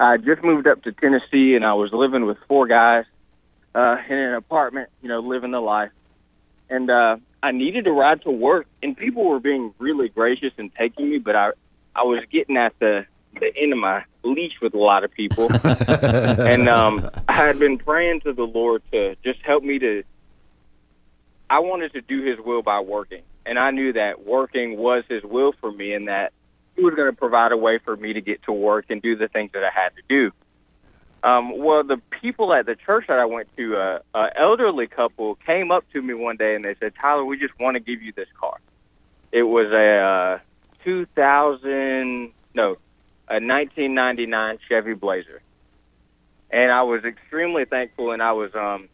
I 0.00 0.16
just 0.16 0.42
moved 0.42 0.66
up 0.66 0.82
to 0.82 0.92
Tennessee, 0.92 1.54
and 1.54 1.64
I 1.64 1.74
was 1.74 1.90
living 1.92 2.26
with 2.26 2.36
four 2.48 2.66
guys 2.66 3.04
uh, 3.74 3.96
in 4.08 4.16
an 4.16 4.34
apartment. 4.34 4.90
You 5.02 5.08
know, 5.08 5.20
living 5.20 5.52
the 5.52 5.60
life. 5.60 5.92
And 6.68 6.90
uh, 6.90 7.16
I 7.42 7.52
needed 7.52 7.86
a 7.86 7.92
ride 7.92 8.22
to 8.22 8.30
work, 8.30 8.66
and 8.82 8.96
people 8.96 9.24
were 9.24 9.38
being 9.38 9.74
really 9.78 10.08
gracious 10.08 10.52
and 10.56 10.74
taking 10.74 11.10
me, 11.10 11.18
but 11.18 11.36
I, 11.36 11.50
I 11.94 12.02
was 12.02 12.24
getting 12.30 12.56
at 12.56 12.78
the 12.78 13.06
the 13.40 13.52
end 13.56 13.72
of 13.72 13.78
my 13.78 14.04
leash 14.22 14.54
with 14.62 14.74
a 14.74 14.78
lot 14.78 15.04
of 15.04 15.10
people. 15.12 15.48
and 15.88 16.68
um, 16.68 17.10
I 17.28 17.32
had 17.32 17.58
been 17.58 17.78
praying 17.78 18.20
to 18.20 18.32
the 18.32 18.44
Lord 18.44 18.82
to 18.92 19.16
just 19.24 19.40
help 19.42 19.62
me 19.62 19.78
to. 19.78 20.02
I 21.48 21.60
wanted 21.60 21.92
to 21.92 22.00
do 22.00 22.22
His 22.22 22.38
will 22.44 22.62
by 22.62 22.80
working, 22.80 23.22
and 23.44 23.58
I 23.58 23.70
knew 23.70 23.92
that 23.94 24.24
working 24.24 24.76
was 24.76 25.04
His 25.08 25.22
will 25.22 25.52
for 25.60 25.70
me, 25.70 25.92
and 25.92 26.08
that 26.08 26.32
He 26.76 26.82
was 26.82 26.94
going 26.94 27.10
to 27.10 27.16
provide 27.16 27.52
a 27.52 27.56
way 27.56 27.78
for 27.78 27.96
me 27.96 28.12
to 28.12 28.20
get 28.20 28.42
to 28.44 28.52
work 28.52 28.86
and 28.88 29.00
do 29.02 29.16
the 29.16 29.28
things 29.28 29.52
that 29.52 29.64
I 29.64 29.70
had 29.70 29.90
to 29.96 30.02
do. 30.08 30.32
Um, 31.24 31.58
well, 31.58 31.82
the 31.82 32.00
people 32.20 32.52
at 32.52 32.66
the 32.66 32.76
church 32.76 33.06
that 33.08 33.18
I 33.18 33.24
went 33.24 33.48
to, 33.56 33.76
uh, 33.76 33.98
a 34.14 34.28
elderly 34.38 34.86
couple, 34.86 35.36
came 35.36 35.70
up 35.70 35.84
to 35.94 36.02
me 36.02 36.12
one 36.12 36.36
day 36.36 36.54
and 36.54 36.62
they 36.64 36.74
said, 36.78 36.92
"Tyler, 37.00 37.24
we 37.24 37.38
just 37.38 37.58
want 37.58 37.76
to 37.76 37.80
give 37.80 38.02
you 38.02 38.12
this 38.12 38.28
car." 38.38 38.58
It 39.32 39.42
was 39.42 39.72
a 39.72 40.38
uh, 40.38 40.38
2000, 40.84 42.30
no, 42.54 42.76
a 43.26 43.40
1999 43.40 44.58
Chevy 44.68 44.92
Blazer, 44.92 45.40
and 46.50 46.70
I 46.70 46.82
was 46.82 47.04
extremely 47.04 47.64
thankful 47.64 48.12
and 48.12 48.22
I 48.22 48.32
was 48.32 48.54
um, 48.54 48.88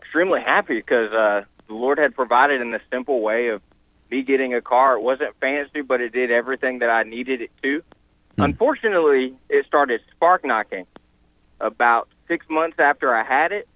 extremely 0.00 0.40
happy 0.40 0.76
because 0.76 1.12
uh, 1.12 1.44
the 1.68 1.74
Lord 1.74 1.98
had 1.98 2.14
provided 2.14 2.60
in 2.60 2.74
a 2.74 2.80
simple 2.90 3.20
way 3.20 3.48
of 3.48 3.62
me 4.10 4.22
getting 4.22 4.54
a 4.54 4.60
car. 4.60 4.94
It 4.94 5.02
wasn't 5.02 5.36
fancy, 5.40 5.82
but 5.82 6.00
it 6.00 6.12
did 6.12 6.30
everything 6.30 6.80
that 6.80 6.90
I 6.90 7.02
needed 7.02 7.42
it 7.42 7.50
to. 7.62 7.82
Unfortunately, 8.38 9.36
it 9.48 9.66
started 9.66 10.00
spark 10.14 10.44
knocking 10.44 10.86
about 11.60 12.08
six 12.26 12.46
months 12.48 12.76
after 12.78 13.14
I 13.14 13.24
had 13.24 13.52
it, 13.52 13.68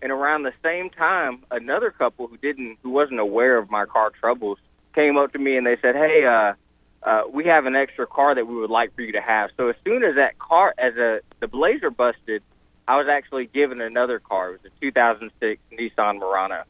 and 0.00 0.12
around 0.12 0.44
the 0.44 0.52
same 0.62 0.88
time, 0.90 1.42
another 1.50 1.90
couple 1.90 2.28
who 2.28 2.36
didn't, 2.36 2.78
who 2.82 2.90
wasn't 2.90 3.18
aware 3.18 3.58
of 3.58 3.70
my 3.70 3.86
car 3.86 4.10
troubles, 4.10 4.58
came 4.94 5.16
up 5.16 5.32
to 5.32 5.38
me 5.38 5.56
and 5.56 5.66
they 5.66 5.76
said, 5.82 5.96
"Hey, 5.96 6.24
uh, 6.24 6.54
uh, 7.02 7.22
we 7.30 7.44
have 7.46 7.66
an 7.66 7.74
extra 7.74 8.06
car 8.06 8.34
that 8.34 8.46
we 8.46 8.54
would 8.54 8.70
like 8.70 8.94
for 8.94 9.02
you 9.02 9.12
to 9.12 9.20
have." 9.20 9.50
So 9.56 9.68
as 9.68 9.76
soon 9.84 10.04
as 10.04 10.14
that 10.14 10.38
car, 10.38 10.74
as 10.78 10.96
a 10.96 11.20
the 11.40 11.48
Blazer 11.48 11.90
busted, 11.90 12.42
I 12.86 12.96
was 12.96 13.08
actually 13.10 13.46
given 13.46 13.80
another 13.80 14.20
car. 14.20 14.50
It 14.50 14.62
was 14.62 14.72
a 14.72 14.80
2006 14.80 15.60
Nissan 15.72 16.20
Murano. 16.20 16.62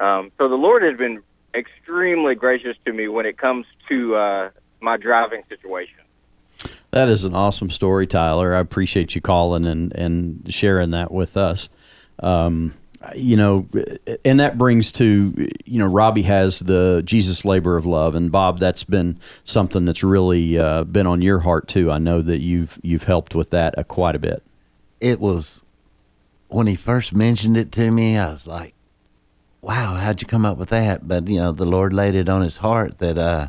Um, 0.00 0.32
so 0.38 0.48
the 0.48 0.56
Lord 0.56 0.82
has 0.82 0.96
been 0.96 1.22
extremely 1.54 2.34
gracious 2.34 2.76
to 2.86 2.92
me 2.92 3.06
when 3.08 3.26
it 3.26 3.38
comes 3.38 3.66
to 3.88 4.16
uh, 4.16 4.50
my 4.80 4.96
driving 4.96 5.42
situation. 5.48 5.98
That 6.90 7.08
is 7.08 7.24
an 7.24 7.34
awesome 7.34 7.70
story, 7.70 8.06
Tyler. 8.06 8.54
I 8.54 8.60
appreciate 8.60 9.14
you 9.14 9.20
calling 9.20 9.66
and, 9.66 9.92
and 9.94 10.52
sharing 10.52 10.90
that 10.90 11.12
with 11.12 11.36
us. 11.36 11.68
Um, 12.18 12.74
you 13.14 13.36
know, 13.36 13.68
and 14.24 14.40
that 14.40 14.58
brings 14.58 14.92
to, 14.92 15.48
you 15.64 15.78
know, 15.78 15.86
Robbie 15.86 16.22
has 16.22 16.60
the 16.60 17.02
Jesus 17.04 17.44
Labor 17.44 17.76
of 17.76 17.86
Love, 17.86 18.14
and 18.14 18.30
Bob, 18.30 18.58
that's 18.58 18.84
been 18.84 19.18
something 19.44 19.86
that's 19.86 20.04
really 20.04 20.58
uh, 20.58 20.84
been 20.84 21.06
on 21.06 21.22
your 21.22 21.40
heart 21.40 21.66
too. 21.66 21.90
I 21.90 21.98
know 21.98 22.20
that 22.20 22.40
you've 22.40 22.78
you've 22.82 23.04
helped 23.04 23.34
with 23.34 23.50
that 23.50 23.78
uh, 23.78 23.84
quite 23.84 24.16
a 24.16 24.18
bit. 24.18 24.42
it 25.00 25.18
was 25.18 25.62
when 26.48 26.66
he 26.66 26.74
first 26.74 27.14
mentioned 27.14 27.56
it 27.56 27.72
to 27.72 27.90
me, 27.90 28.18
I 28.18 28.30
was 28.30 28.46
like, 28.46 28.74
"Wow, 29.62 29.94
how'd 29.94 30.20
you 30.20 30.26
come 30.26 30.46
up 30.46 30.58
with 30.58 30.70
that?" 30.70 31.06
But 31.06 31.28
you 31.28 31.38
know, 31.38 31.52
the 31.52 31.66
Lord 31.66 31.92
laid 31.92 32.14
it 32.14 32.28
on 32.28 32.42
his 32.42 32.58
heart 32.58 32.98
that 32.98 33.18
uh, 33.18 33.48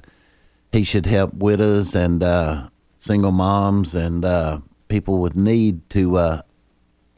he 0.72 0.84
should 0.84 1.06
help 1.06 1.34
widows 1.34 1.96
and 1.96 2.24
uh, 2.24 2.70
single 2.98 3.32
moms 3.32 3.96
and 3.96 4.24
uh, 4.24 4.60
people 4.88 5.20
with 5.20 5.36
need 5.36 5.89
to 5.89 6.18
uh, 6.18 6.41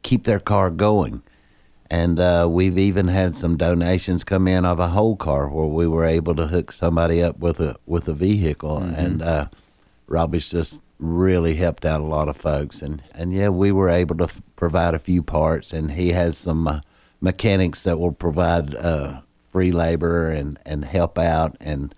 keep 0.01 0.23
their 0.23 0.39
car 0.39 0.69
going. 0.69 1.21
And 1.89 2.19
uh, 2.19 2.47
we've 2.49 2.77
even 2.77 3.07
had 3.07 3.35
some 3.35 3.55
donations 3.57 4.23
come 4.23 4.47
in 4.47 4.65
of 4.65 4.79
a 4.79 4.87
whole 4.87 5.15
car 5.15 5.47
where 5.47 5.67
we 5.67 5.87
were 5.87 6.05
able 6.05 6.33
to 6.35 6.47
hook 6.47 6.71
somebody 6.71 7.21
up 7.21 7.37
with 7.39 7.59
a 7.59 7.75
with 7.85 8.07
a 8.07 8.13
vehicle. 8.13 8.77
And 8.77 9.21
uh, 9.21 9.47
Robbie's 10.07 10.49
just 10.49 10.81
really 10.97 11.55
helped 11.55 11.85
out 11.85 11.99
a 11.99 12.05
lot 12.05 12.29
of 12.29 12.37
folks. 12.37 12.81
And 12.81 13.03
and 13.13 13.33
yeah, 13.33 13.49
we 13.49 13.71
were 13.71 13.89
able 13.89 14.15
to 14.17 14.23
f- 14.23 14.41
provide 14.55 14.95
a 14.95 14.99
few 14.99 15.21
parts. 15.21 15.73
And 15.73 15.91
he 15.91 16.09
has 16.13 16.37
some 16.37 16.67
uh, 16.67 16.79
mechanics 17.23 17.83
that 17.83 17.97
will 17.97 18.11
provide 18.11 18.75
uh, 18.75 19.21
free 19.51 19.71
labor 19.71 20.29
and 20.29 20.59
and 20.65 20.85
help 20.85 21.17
out. 21.17 21.55
And 21.59 21.95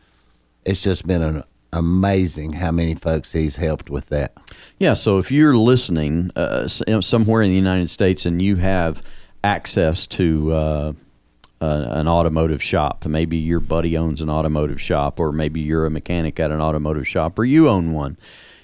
it's 0.63 0.83
just 0.83 1.05
been 1.05 1.21
an 1.21 1.43
amazing 1.73 2.53
how 2.53 2.71
many 2.71 2.95
folks 2.95 3.33
he's 3.33 3.57
helped 3.57 3.89
with 3.89 4.07
that. 4.07 4.33
Yeah, 4.79 4.93
so 4.93 5.17
if 5.17 5.31
you're 5.31 5.57
listening 5.57 6.31
uh, 6.35 6.67
somewhere 6.67 7.41
in 7.41 7.49
the 7.49 7.55
United 7.55 7.89
States 7.89 8.25
and 8.25 8.41
you 8.41 8.55
have 8.57 9.03
access 9.43 10.07
to 10.07 10.53
uh, 10.53 10.93
an 11.61 12.07
automotive 12.07 12.61
shop. 12.61 13.05
Maybe 13.05 13.37
your 13.37 13.59
buddy 13.59 13.97
owns 13.97 14.21
an 14.21 14.29
automotive 14.29 14.81
shop, 14.81 15.19
or 15.19 15.31
maybe 15.31 15.61
you're 15.61 15.85
a 15.85 15.91
mechanic 15.91 16.39
at 16.39 16.51
an 16.51 16.61
automotive 16.61 17.07
shop, 17.07 17.39
or 17.39 17.45
you 17.45 17.69
own 17.69 17.91
one, 17.91 18.17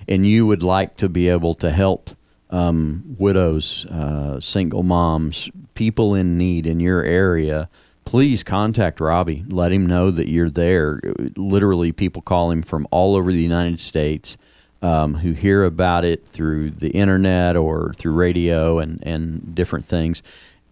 and 0.08 0.28
you 0.28 0.46
would 0.48 0.64
like 0.64 0.98
to 0.98 1.10
be 1.10 1.30
able 1.30 1.54
to 1.56 1.72
help 1.72 2.12
um, 2.52 3.16
widows, 3.18 3.86
uh, 3.86 4.40
single 4.40 4.84
moms, 4.84 5.50
people 5.74 6.14
in 6.14 6.38
need 6.38 6.66
in 6.66 6.80
your 6.80 7.04
area, 7.04 7.70
please 8.06 8.44
contact 8.44 9.00
Robbie. 9.00 9.46
Let 9.48 9.72
him 9.72 9.86
know 9.86 10.12
that 10.12 10.30
you're 10.30 10.50
there. 10.50 11.00
Literally, 11.36 11.92
people 11.92 12.22
call 12.22 12.52
him 12.52 12.62
from 12.62 12.88
all 12.92 13.16
over 13.16 13.32
the 13.32 13.42
United 13.42 13.80
States 13.80 14.38
um, 14.82 15.16
who 15.16 15.34
hear 15.34 15.64
about 15.64 16.04
it 16.06 16.28
through 16.28 16.72
the 16.72 16.90
internet 16.90 17.56
or 17.56 17.94
through 17.96 18.14
radio 18.14 18.80
and, 18.80 19.00
and 19.04 19.56
different 19.56 19.86
things. 19.86 20.22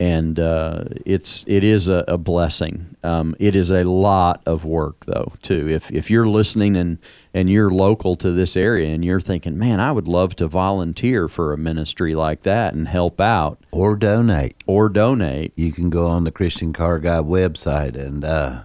And 0.02 0.40
uh, 0.40 0.86
it's 1.06 1.44
it 1.46 1.62
is 1.66 1.90
a, 1.90 2.06
a 2.08 2.18
blessing. 2.18 2.96
Um, 3.04 3.36
it 3.38 3.54
is 3.54 3.70
a 3.70 3.84
lot 3.84 4.42
of 4.46 4.64
work, 4.64 5.06
though, 5.06 5.34
too. 5.42 5.68
If 5.68 5.92
if 5.92 6.10
you're 6.10 6.26
listening 6.28 6.78
and 6.78 7.00
and 7.34 7.50
you're 7.50 7.70
local 7.70 8.16
to 8.16 8.32
this 8.32 8.56
area 8.56 8.94
and 8.96 9.04
you're 9.04 9.20
thinking, 9.20 9.58
man, 9.58 9.82
I 9.82 9.92
would 9.92 10.08
love 10.08 10.38
to 10.38 10.48
volunteer 10.48 11.28
for 11.28 11.52
a 11.52 11.58
ministry 11.58 12.16
like 12.16 12.44
that 12.44 12.74
and 12.74 12.88
help 12.88 13.20
out 13.20 13.60
Or 13.72 13.98
donate. 13.98 14.56
or 14.66 14.88
donate. 14.88 15.52
You 15.58 15.74
can 15.74 15.90
go 15.90 16.08
on 16.08 16.24
the 16.24 16.32
Christian 16.32 16.72
Car 16.72 17.00
Guy 17.00 17.18
website, 17.20 17.98
and 17.98 18.24
uh, 18.24 18.64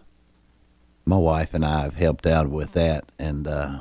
my 1.04 1.16
wife 1.18 1.52
and 1.52 1.64
I 1.64 1.82
have 1.82 1.96
helped 1.96 2.26
out 2.26 2.48
with 2.48 2.74
that. 2.74 3.10
And 3.18 3.48
uh, 3.48 3.80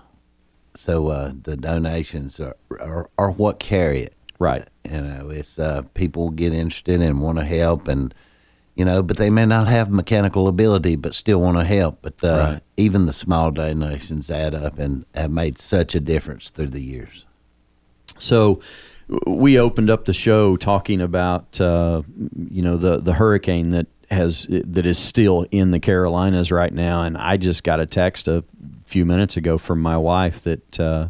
so 0.74 1.10
uh, 1.10 1.34
the 1.44 1.56
donations 1.56 2.40
are, 2.40 2.58
are, 2.80 3.12
are 3.20 3.30
what 3.32 3.60
carry 3.60 4.02
it. 4.02 4.16
Right. 4.44 4.68
You 4.84 5.00
know, 5.02 5.30
it's 5.30 5.58
uh, 5.58 5.84
people 5.94 6.30
get 6.30 6.54
interested 6.54 7.02
and 7.02 7.22
want 7.22 7.38
to 7.38 7.46
help, 7.46 7.88
and 7.88 8.14
you 8.76 8.84
know, 8.84 9.02
but 9.02 9.16
they 9.16 9.30
may 9.30 9.46
not 9.46 9.70
have 9.70 9.90
mechanical 9.90 10.50
ability, 10.50 10.98
but 10.98 11.16
still 11.16 11.40
want 11.40 11.58
to 11.58 11.64
help. 11.64 12.00
But 12.02 12.22
uh, 12.24 12.28
Right. 12.54 12.62
even 12.76 13.06
the 13.06 13.14
small 13.14 13.52
donations 13.52 14.30
add 14.30 14.54
up 14.54 14.80
and 14.80 15.06
have 15.16 15.32
made 15.32 15.58
such 15.60 15.96
a 15.96 16.02
difference 16.02 16.50
through 16.50 16.72
the 16.72 16.82
years. 16.82 17.26
So 18.20 18.60
we 19.26 19.58
opened 19.58 19.90
up 19.90 20.04
the 20.06 20.14
show 20.14 20.58
talking 20.58 21.00
about 21.00 21.62
uh, 21.62 22.02
you 22.50 22.62
know 22.62 22.76
the 22.76 23.00
the 23.00 23.14
hurricane 23.14 23.70
that 23.70 23.88
has 24.12 24.46
that 24.50 24.86
is 24.86 25.00
still 25.00 25.46
in 25.52 25.72
the 25.72 25.80
Carolinas 25.80 26.52
right 26.52 26.74
now, 26.74 27.04
and 27.04 27.18
I 27.18 27.38
just 27.38 27.64
got 27.64 27.80
a 27.80 27.86
text 27.86 28.28
a 28.28 28.44
few 28.86 29.06
minutes 29.06 29.38
ago 29.38 29.58
from 29.58 29.82
my 29.82 29.96
wife 29.98 30.42
that 30.42 30.80
uh, 30.80 31.08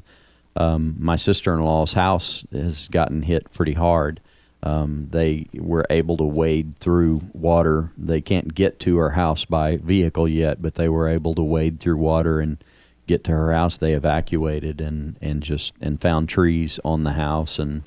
um, 0.55 0.95
my 1.00 1.15
sister 1.15 1.53
in 1.53 1.62
law's 1.63 1.93
house 1.93 2.45
has 2.51 2.88
gotten 2.88 3.24
hit 3.24 3.51
pretty 3.51 3.74
hard. 3.74 4.19
Um, 4.62 5.07
they 5.12 5.48
were 5.53 5.86
able 5.89 6.15
to 6.17 6.24
wade 6.24 6.77
through 6.79 7.22
water. 7.33 7.91
They 7.98 8.22
can't 8.22 8.53
get 8.55 8.79
to 8.81 8.98
her 8.98 9.10
house 9.12 9.43
by 9.45 9.77
vehicle 9.77 10.27
yet, 10.27 10.62
but 10.62 10.75
they 10.75 10.88
were 10.88 11.10
able 11.10 11.36
to 11.36 11.43
wade 11.43 11.79
through 11.81 11.98
water 11.98 12.39
and 12.39 12.63
get 13.05 13.25
to 13.25 13.31
her 13.31 13.51
house. 13.51 13.77
They 13.77 13.92
evacuated 13.94 14.79
and, 14.79 15.18
and 15.22 15.44
just 15.44 15.74
and 15.81 16.00
found 16.00 16.29
trees 16.29 16.79
on 16.85 17.03
the 17.03 17.13
house 17.13 17.59
and 17.59 17.83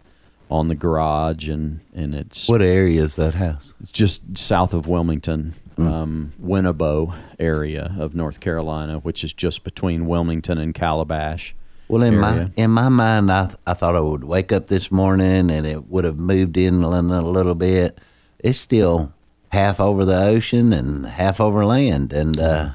on 0.51 0.69
the 0.69 0.75
garage 0.77 1.49
and 1.49 1.81
and 1.95 2.15
it's 2.15 2.47
What 2.49 2.61
area 2.63 3.03
is 3.03 3.17
that 3.17 3.35
house? 3.35 3.73
it's 3.81 3.91
just 3.91 4.37
south 4.37 4.75
of 4.75 4.87
Wilmington, 4.87 5.55
um, 5.79 6.33
Winnebago 6.39 7.15
area 7.39 7.95
of 7.99 8.15
North 8.15 8.39
Carolina, 8.41 8.99
which 8.99 9.25
is 9.25 9.33
just 9.33 9.65
between 9.65 10.07
Wilmington 10.07 10.59
and 10.59 10.75
Calabash. 10.75 11.55
Well, 11.89 12.03
in 12.03 12.19
my 12.19 12.51
in 12.57 12.71
my 12.71 12.89
mind, 12.89 13.31
I 13.31 13.51
I 13.67 13.75
thought 13.75 13.95
I 13.97 14.01
would 14.01 14.25
wake 14.25 14.53
up 14.53 14.67
this 14.67 14.91
morning 14.91 15.51
and 15.51 15.67
it 15.67 15.89
would 15.89 16.05
have 16.05 16.19
moved 16.19 16.57
inland 16.57 17.13
a 17.13 17.23
little 17.23 17.55
bit. 17.55 17.99
It's 18.41 18.59
still 18.59 19.13
half 19.51 19.81
over 19.81 20.05
the 20.05 20.21
ocean 20.21 20.73
and 20.73 21.07
half 21.07 21.41
over 21.41 21.65
land, 21.65 22.13
and 22.13 22.39
uh, 22.39 22.71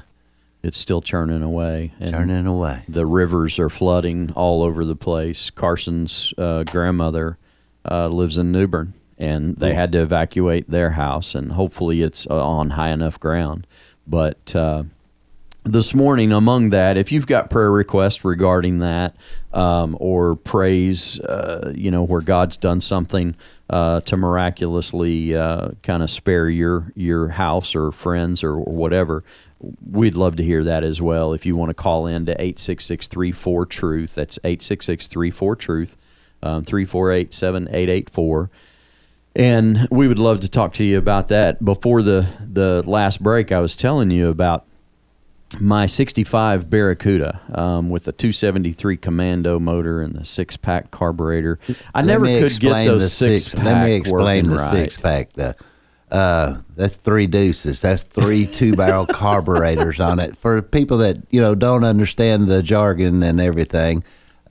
It's 0.62 0.78
still 0.78 1.02
churning 1.02 1.42
away. 1.42 1.92
And 2.00 2.12
turning 2.12 2.46
away. 2.46 2.84
the 2.88 3.04
rivers 3.06 3.58
are 3.58 3.68
flooding 3.68 4.32
all 4.32 4.62
over 4.62 4.84
the 4.84 4.96
place. 4.96 5.50
Carson's 5.50 6.32
uh, 6.38 6.64
grandmother 6.64 7.36
uh, 7.88 8.08
lives 8.08 8.38
in 8.38 8.50
New 8.50 8.66
Bern, 8.66 8.94
and 9.18 9.56
they 9.56 9.74
had 9.74 9.92
to 9.92 10.00
evacuate 10.00 10.70
their 10.70 10.90
house, 10.92 11.34
and 11.34 11.52
hopefully 11.52 12.00
it's 12.02 12.26
uh, 12.30 12.44
on 12.44 12.70
high 12.70 12.90
enough 12.90 13.20
ground. 13.20 13.66
But 14.06 14.56
uh, 14.56 14.84
this 15.64 15.94
morning, 15.94 16.32
among 16.32 16.70
that, 16.70 16.96
if 16.96 17.12
you've 17.12 17.26
got 17.26 17.48
prayer 17.48 17.70
requests 17.70 18.24
regarding 18.24 18.80
that, 18.80 19.14
um, 19.52 19.96
or 20.00 20.34
praise, 20.34 21.20
uh, 21.20 21.72
you 21.74 21.90
know, 21.90 22.02
where 22.02 22.20
God's 22.20 22.56
done 22.56 22.80
something 22.80 23.36
uh, 23.70 24.00
to 24.00 24.16
miraculously 24.16 25.36
uh, 25.36 25.70
kind 25.82 26.02
of 26.02 26.10
spare 26.10 26.48
your 26.48 26.92
your 26.96 27.28
house 27.28 27.74
or 27.74 27.92
friends 27.92 28.42
or, 28.42 28.54
or 28.54 28.72
whatever, 28.72 29.22
we'd 29.88 30.16
love 30.16 30.36
to 30.36 30.42
hear 30.42 30.64
that 30.64 30.82
as 30.82 31.00
well. 31.00 31.32
If 31.32 31.46
you 31.46 31.54
want 31.54 31.70
to 31.70 31.74
call 31.74 32.06
in 32.06 32.26
to 32.26 32.32
866 32.32 33.06
34 33.08 33.66
Truth, 33.66 34.14
that's 34.14 34.38
866 34.42 35.06
34 35.06 35.56
Truth, 35.56 35.96
um, 36.42 36.64
348 36.64 37.32
7884. 37.32 38.50
And 39.34 39.88
we 39.90 40.08
would 40.08 40.18
love 40.18 40.40
to 40.40 40.48
talk 40.48 40.74
to 40.74 40.84
you 40.84 40.98
about 40.98 41.28
that. 41.28 41.64
Before 41.64 42.02
the, 42.02 42.26
the 42.40 42.82
last 42.82 43.22
break, 43.22 43.50
I 43.50 43.60
was 43.60 43.74
telling 43.74 44.10
you 44.10 44.28
about 44.28 44.66
my 45.60 45.86
65 45.86 46.68
Barracuda 46.70 47.40
um, 47.54 47.90
with 47.90 48.04
the 48.04 48.12
273 48.12 48.96
Commando 48.96 49.58
motor 49.58 50.00
and 50.00 50.14
the 50.14 50.24
six 50.24 50.56
pack 50.56 50.90
carburetor. 50.90 51.58
I 51.94 52.00
Let 52.00 52.06
never 52.06 52.26
could 52.26 52.60
get 52.60 52.84
those 52.84 53.02
the 53.02 53.08
six, 53.08 53.44
six. 53.44 53.54
pack 53.54 53.64
Let 53.64 53.86
me 53.86 53.94
explain 53.94 54.48
the 54.48 54.56
right. 54.56 54.70
six 54.70 54.98
pack. 54.98 55.32
The 55.32 55.56
uh, 56.10 56.60
that's 56.76 56.96
three 56.96 57.26
deuces. 57.26 57.80
That's 57.80 58.02
three 58.02 58.46
two 58.46 58.76
barrel 58.76 59.06
carburetors 59.10 59.98
on 59.98 60.20
it. 60.20 60.36
For 60.36 60.60
people 60.60 60.98
that 60.98 61.16
you 61.30 61.40
know 61.40 61.54
don't 61.54 61.84
understand 61.84 62.48
the 62.48 62.62
jargon 62.62 63.22
and 63.22 63.40
everything, 63.40 64.04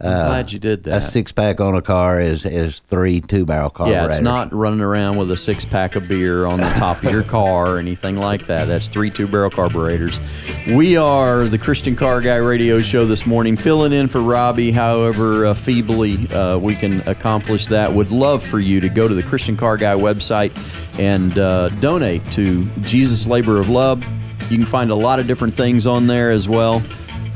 I'm 0.03 0.27
glad 0.27 0.51
you 0.51 0.59
did 0.59 0.83
that. 0.85 0.93
a 0.97 1.01
six 1.01 1.31
pack 1.31 1.59
on 1.59 1.75
a 1.75 1.81
car 1.81 2.19
is 2.19 2.45
is 2.45 2.79
three 2.79 3.21
two 3.21 3.45
barrel 3.45 3.69
carburetors. 3.69 4.01
Yeah, 4.03 4.11
it's 4.11 4.21
not 4.21 4.53
running 4.53 4.81
around 4.81 5.17
with 5.17 5.31
a 5.31 5.37
six 5.37 5.65
pack 5.65 5.95
of 5.95 6.07
beer 6.07 6.45
on 6.45 6.59
the 6.59 6.69
top 6.77 7.03
of 7.03 7.11
your 7.11 7.23
car 7.23 7.75
or 7.75 7.77
anything 7.79 8.17
like 8.17 8.47
that. 8.47 8.65
That's 8.65 8.87
three 8.87 9.09
two 9.09 9.27
barrel 9.27 9.49
carburetors. 9.49 10.19
We 10.67 10.97
are 10.97 11.45
the 11.45 11.57
Christian 11.57 11.95
Car 11.95 12.21
Guy 12.21 12.37
radio 12.37 12.79
show 12.79 13.05
this 13.05 13.25
morning, 13.25 13.55
filling 13.55 13.93
in 13.93 14.07
for 14.07 14.21
Robbie, 14.21 14.71
however 14.71 15.47
uh, 15.47 15.53
feebly 15.53 16.27
uh, 16.29 16.57
we 16.57 16.75
can 16.75 17.07
accomplish 17.07 17.67
that. 17.67 17.91
Would 17.93 18.11
love 18.11 18.43
for 18.43 18.59
you 18.59 18.79
to 18.79 18.89
go 18.89 19.07
to 19.07 19.13
the 19.13 19.23
Christian 19.23 19.57
Car 19.57 19.77
Guy 19.77 19.93
website 19.95 20.51
and 20.99 21.37
uh, 21.37 21.69
donate 21.79 22.29
to 22.31 22.65
Jesus 22.81 23.25
Labor 23.27 23.59
of 23.59 23.69
Love. 23.69 24.03
You 24.49 24.57
can 24.57 24.65
find 24.65 24.91
a 24.91 24.95
lot 24.95 25.19
of 25.19 25.27
different 25.27 25.53
things 25.53 25.87
on 25.87 26.07
there 26.07 26.31
as 26.31 26.49
well. 26.49 26.81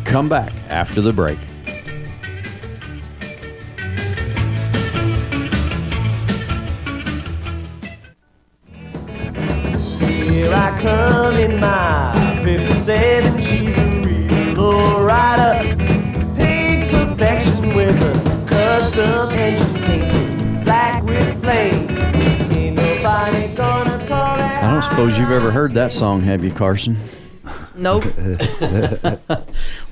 Come 0.04 0.28
back 0.28 0.51
after 0.67 1.01
the 1.01 1.13
break. 1.13 1.39
That 25.76 25.94
song, 25.94 26.22
have 26.24 26.44
you, 26.44 26.52
Carson? 26.52 26.98
Nope. 27.76 28.04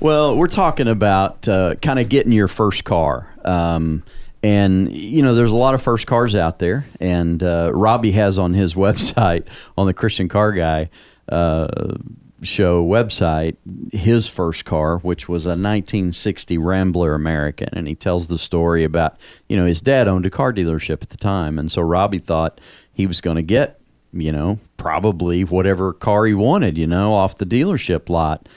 Well, 0.00 0.36
we're 0.36 0.48
talking 0.48 0.88
about 0.88 1.48
uh, 1.48 1.76
kind 1.76 1.98
of 1.98 2.10
getting 2.10 2.32
your 2.32 2.48
first 2.48 2.84
car. 2.84 3.34
Um, 3.42 4.02
and, 4.42 4.92
you 4.92 5.22
know, 5.22 5.34
there's 5.34 5.52
a 5.52 5.56
lot 5.56 5.72
of 5.72 5.80
first 5.80 6.06
cars 6.06 6.34
out 6.34 6.58
there. 6.58 6.86
And 7.00 7.42
uh, 7.42 7.70
Robbie 7.72 8.10
has 8.10 8.38
on 8.38 8.52
his 8.52 8.74
website, 8.86 9.46
on 9.78 9.86
the 9.86 9.94
Christian 9.94 10.28
Car 10.28 10.52
Guy 10.52 10.90
uh, 11.30 11.94
show 12.42 12.84
website, 12.84 13.56
his 13.92 14.28
first 14.28 14.66
car, 14.66 14.98
which 14.98 15.26
was 15.28 15.46
a 15.46 15.50
1960 15.50 16.58
Rambler 16.58 17.14
American. 17.14 17.70
And 17.72 17.88
he 17.88 17.94
tells 17.94 18.26
the 18.26 18.38
story 18.38 18.84
about, 18.84 19.16
you 19.48 19.56
know, 19.56 19.64
his 19.64 19.80
dad 19.80 20.06
owned 20.06 20.26
a 20.26 20.30
car 20.30 20.52
dealership 20.52 21.02
at 21.02 21.10
the 21.10 21.16
time. 21.16 21.58
And 21.58 21.72
so 21.72 21.80
Robbie 21.80 22.18
thought 22.18 22.60
he 22.92 23.06
was 23.06 23.22
going 23.22 23.36
to 23.36 23.42
get, 23.42 23.80
you 24.20 24.32
know, 24.32 24.58
probably 24.76 25.44
whatever 25.44 25.92
car 25.92 26.26
he 26.26 26.34
wanted, 26.34 26.78
you 26.78 26.86
know, 26.86 27.12
off 27.14 27.36
the 27.36 27.46
dealership 27.46 28.08
lot. 28.08 28.48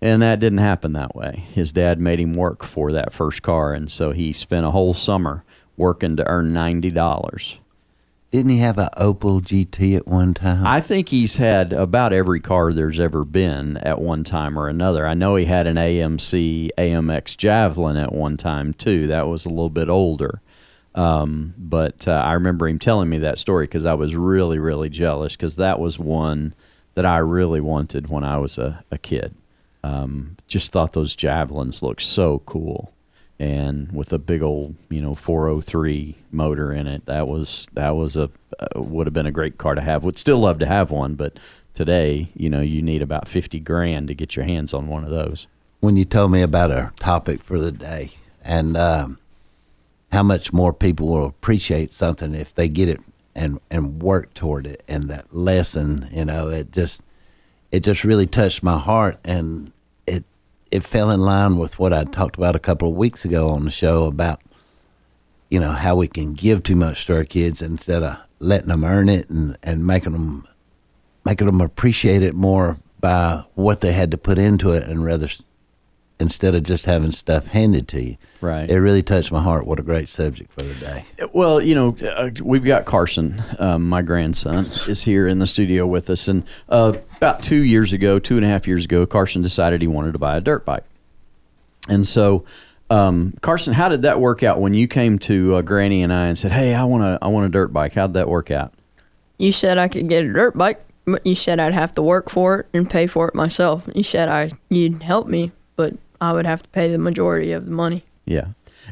And 0.00 0.20
that 0.22 0.40
didn't 0.40 0.58
happen 0.58 0.92
that 0.92 1.16
way. 1.16 1.46
His 1.52 1.72
dad 1.72 1.98
made 1.98 2.20
him 2.20 2.34
work 2.34 2.62
for 2.62 2.92
that 2.92 3.12
first 3.12 3.42
car, 3.42 3.72
and 3.72 3.90
so 3.90 4.12
he 4.12 4.32
spent 4.32 4.66
a 4.66 4.70
whole 4.70 4.92
summer 4.92 5.42
working 5.76 6.16
to 6.16 6.28
earn 6.28 6.52
ninety 6.52 6.90
dollars. 6.90 7.58
Didn't 8.32 8.50
he 8.50 8.58
have 8.58 8.76
an 8.76 8.90
Opel 8.98 9.40
GT 9.40 9.96
at 9.96 10.06
one 10.06 10.34
time? 10.34 10.66
I 10.66 10.80
think 10.80 11.08
he's 11.08 11.36
had 11.36 11.72
about 11.72 12.12
every 12.12 12.40
car 12.40 12.72
there's 12.72 13.00
ever 13.00 13.24
been 13.24 13.78
at 13.78 14.00
one 14.00 14.24
time 14.24 14.58
or 14.58 14.68
another. 14.68 15.06
I 15.06 15.14
know 15.14 15.36
he 15.36 15.46
had 15.46 15.66
an 15.66 15.76
AMC 15.76 16.70
AMX 16.76 17.36
Javelin 17.36 17.96
at 17.96 18.12
one 18.12 18.36
time 18.36 18.74
too. 18.74 19.06
That 19.06 19.28
was 19.28 19.46
a 19.46 19.48
little 19.48 19.70
bit 19.70 19.88
older. 19.88 20.42
Um, 20.96 21.52
but 21.58 22.08
uh, 22.08 22.12
I 22.12 22.32
remember 22.32 22.66
him 22.66 22.78
telling 22.78 23.08
me 23.08 23.18
that 23.18 23.38
story 23.38 23.66
because 23.66 23.84
I 23.84 23.94
was 23.94 24.16
really, 24.16 24.58
really 24.58 24.88
jealous 24.88 25.36
because 25.36 25.56
that 25.56 25.78
was 25.78 25.98
one 25.98 26.54
that 26.94 27.04
I 27.04 27.18
really 27.18 27.60
wanted 27.60 28.08
when 28.08 28.24
I 28.24 28.38
was 28.38 28.56
a, 28.56 28.82
a 28.90 28.96
kid. 28.96 29.34
Um, 29.84 30.36
just 30.48 30.72
thought 30.72 30.94
those 30.94 31.14
javelins 31.14 31.82
looked 31.82 32.02
so 32.02 32.40
cool, 32.40 32.92
and 33.38 33.92
with 33.92 34.12
a 34.12 34.18
big 34.18 34.42
old 34.42 34.74
you 34.88 35.00
know 35.00 35.14
403 35.14 36.16
motor 36.32 36.72
in 36.72 36.88
it, 36.88 37.04
that 37.06 37.28
was 37.28 37.68
that 37.74 37.94
was 37.94 38.16
a 38.16 38.30
uh, 38.58 38.80
would 38.80 39.06
have 39.06 39.14
been 39.14 39.26
a 39.26 39.30
great 39.32 39.58
car 39.58 39.74
to 39.74 39.82
have. 39.82 40.02
Would 40.02 40.18
still 40.18 40.38
love 40.38 40.58
to 40.60 40.66
have 40.66 40.90
one, 40.90 41.14
but 41.14 41.38
today 41.74 42.30
you 42.34 42.48
know 42.50 42.62
you 42.62 42.80
need 42.82 43.02
about 43.02 43.28
50 43.28 43.60
grand 43.60 44.08
to 44.08 44.14
get 44.14 44.34
your 44.34 44.46
hands 44.46 44.72
on 44.74 44.88
one 44.88 45.04
of 45.04 45.10
those. 45.10 45.46
when 45.80 45.96
you 45.96 46.06
told 46.06 46.32
me 46.32 46.40
about 46.42 46.72
our 46.72 46.92
topic 46.98 47.42
for 47.42 47.60
the 47.60 47.70
day 47.70 48.10
and 48.42 48.76
um, 48.76 49.18
how 50.16 50.22
much 50.22 50.50
more 50.50 50.72
people 50.72 51.08
will 51.08 51.26
appreciate 51.26 51.92
something 51.92 52.34
if 52.34 52.54
they 52.54 52.70
get 52.70 52.88
it 52.88 52.98
and 53.34 53.60
and 53.70 54.02
work 54.02 54.32
toward 54.32 54.66
it 54.66 54.82
and 54.88 55.10
that 55.10 55.30
lesson 55.36 56.08
you 56.10 56.24
know 56.24 56.48
it 56.48 56.72
just 56.72 57.02
it 57.70 57.80
just 57.80 58.02
really 58.02 58.26
touched 58.26 58.62
my 58.62 58.78
heart 58.78 59.18
and 59.24 59.70
it 60.06 60.24
it 60.70 60.82
fell 60.82 61.10
in 61.10 61.20
line 61.20 61.58
with 61.58 61.78
what 61.78 61.92
I 61.92 62.04
talked 62.04 62.36
about 62.36 62.56
a 62.56 62.58
couple 62.58 62.88
of 62.88 62.96
weeks 62.96 63.26
ago 63.26 63.50
on 63.50 63.66
the 63.66 63.70
show 63.70 64.04
about 64.04 64.40
you 65.50 65.60
know 65.60 65.72
how 65.72 65.96
we 65.96 66.08
can 66.08 66.32
give 66.32 66.62
too 66.62 66.76
much 66.76 67.04
to 67.04 67.14
our 67.14 67.24
kids 67.24 67.60
instead 67.60 68.02
of 68.02 68.16
letting 68.38 68.68
them 68.68 68.84
earn 68.84 69.10
it 69.10 69.28
and 69.28 69.58
and 69.62 69.86
making 69.86 70.14
them 70.14 70.48
making 71.26 71.46
them 71.46 71.60
appreciate 71.60 72.22
it 72.22 72.34
more 72.34 72.78
by 73.00 73.44
what 73.54 73.82
they 73.82 73.92
had 73.92 74.10
to 74.12 74.16
put 74.16 74.38
into 74.38 74.70
it 74.70 74.84
and 74.84 75.04
rather 75.04 75.28
instead 76.18 76.54
of 76.54 76.62
just 76.62 76.86
having 76.86 77.12
stuff 77.12 77.48
handed 77.48 77.88
to 77.88 78.02
you. 78.02 78.16
Right. 78.40 78.70
It 78.70 78.80
really 78.80 79.02
touched 79.02 79.30
my 79.32 79.42
heart. 79.42 79.66
What 79.66 79.78
a 79.78 79.82
great 79.82 80.08
subject 80.08 80.50
for 80.52 80.64
the 80.64 80.74
day. 80.74 81.04
Well, 81.34 81.60
you 81.60 81.74
know, 81.74 81.96
uh, 82.02 82.30
we've 82.42 82.64
got 82.64 82.84
Carson, 82.86 83.42
um, 83.58 83.88
my 83.88 84.02
grandson, 84.02 84.64
is 84.64 85.02
here 85.02 85.26
in 85.26 85.38
the 85.38 85.46
studio 85.46 85.86
with 85.86 86.08
us. 86.08 86.28
And 86.28 86.44
uh, 86.68 86.94
about 87.16 87.42
two 87.42 87.62
years 87.62 87.92
ago, 87.92 88.18
two 88.18 88.36
and 88.36 88.44
a 88.44 88.48
half 88.48 88.66
years 88.66 88.84
ago, 88.84 89.04
Carson 89.06 89.42
decided 89.42 89.82
he 89.82 89.88
wanted 89.88 90.12
to 90.12 90.18
buy 90.18 90.36
a 90.36 90.40
dirt 90.40 90.64
bike. 90.64 90.84
And 91.88 92.06
so, 92.06 92.44
um, 92.90 93.34
Carson, 93.40 93.74
how 93.74 93.88
did 93.88 94.02
that 94.02 94.20
work 94.20 94.42
out 94.42 94.60
when 94.60 94.74
you 94.74 94.88
came 94.88 95.18
to 95.20 95.56
uh, 95.56 95.62
Granny 95.62 96.02
and 96.02 96.12
I 96.12 96.26
and 96.28 96.38
said, 96.38 96.52
"Hey, 96.52 96.74
I 96.74 96.84
want 96.84 97.02
a, 97.02 97.18
I 97.22 97.28
want 97.28 97.46
a 97.46 97.50
dirt 97.50 97.72
bike"? 97.72 97.94
How'd 97.94 98.14
that 98.14 98.28
work 98.28 98.50
out? 98.50 98.74
You 99.38 99.52
said 99.52 99.78
I 99.78 99.88
could 99.88 100.08
get 100.08 100.24
a 100.24 100.32
dirt 100.32 100.56
bike, 100.56 100.84
but 101.04 101.24
you 101.26 101.34
said 101.34 101.60
I'd 101.60 101.74
have 101.74 101.94
to 101.96 102.02
work 102.02 102.30
for 102.30 102.60
it 102.60 102.66
and 102.72 102.88
pay 102.88 103.06
for 103.06 103.28
it 103.28 103.34
myself. 103.34 103.88
You 103.94 104.02
said 104.02 104.28
I 104.28 104.50
you'd 104.68 105.02
help 105.02 105.26
me, 105.28 105.52
but 105.76 105.94
I 106.20 106.32
would 106.32 106.46
have 106.46 106.62
to 106.62 106.68
pay 106.70 106.90
the 106.90 106.98
majority 106.98 107.52
of 107.52 107.66
the 107.66 107.70
money. 107.70 108.04
Yeah. 108.24 108.48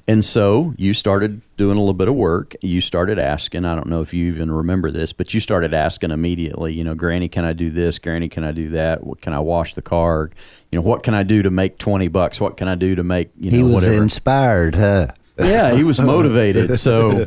And 0.08 0.24
so 0.24 0.74
you 0.76 0.92
started 0.92 1.40
doing 1.56 1.76
a 1.76 1.80
little 1.80 1.94
bit 1.94 2.08
of 2.08 2.14
work. 2.14 2.56
You 2.60 2.80
started 2.80 3.18
asking. 3.18 3.64
I 3.64 3.74
don't 3.76 3.88
know 3.88 4.02
if 4.02 4.12
you 4.12 4.26
even 4.26 4.50
remember 4.50 4.90
this, 4.90 5.12
but 5.12 5.32
you 5.32 5.38
started 5.38 5.72
asking 5.72 6.10
immediately. 6.10 6.74
You 6.74 6.82
know, 6.82 6.94
Granny, 6.96 7.28
can 7.28 7.44
I 7.44 7.52
do 7.52 7.70
this? 7.70 7.98
Granny, 8.00 8.28
can 8.28 8.42
I 8.42 8.50
do 8.50 8.70
that? 8.70 9.04
What 9.04 9.20
can 9.20 9.32
I 9.32 9.38
wash 9.40 9.74
the 9.74 9.82
car? 9.82 10.30
You 10.72 10.78
know, 10.78 10.82
what 10.82 11.04
can 11.04 11.14
I 11.14 11.22
do 11.22 11.42
to 11.42 11.50
make 11.50 11.78
twenty 11.78 12.08
bucks? 12.08 12.40
What 12.40 12.56
can 12.56 12.66
I 12.66 12.74
do 12.74 12.96
to 12.96 13.04
make 13.04 13.30
you 13.38 13.52
know 13.52 13.56
he 13.56 13.62
was 13.62 13.74
whatever? 13.74 14.02
inspired, 14.02 14.74
huh? 14.74 15.08
yeah, 15.38 15.74
he 15.74 15.84
was 15.84 16.00
motivated. 16.00 16.78
So, 16.78 17.26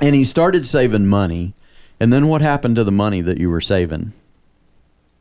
and 0.00 0.14
he 0.14 0.24
started 0.24 0.66
saving 0.66 1.06
money. 1.08 1.54
And 1.98 2.12
then 2.12 2.28
what 2.28 2.42
happened 2.42 2.76
to 2.76 2.84
the 2.84 2.92
money 2.92 3.20
that 3.20 3.38
you 3.38 3.50
were 3.50 3.60
saving? 3.60 4.12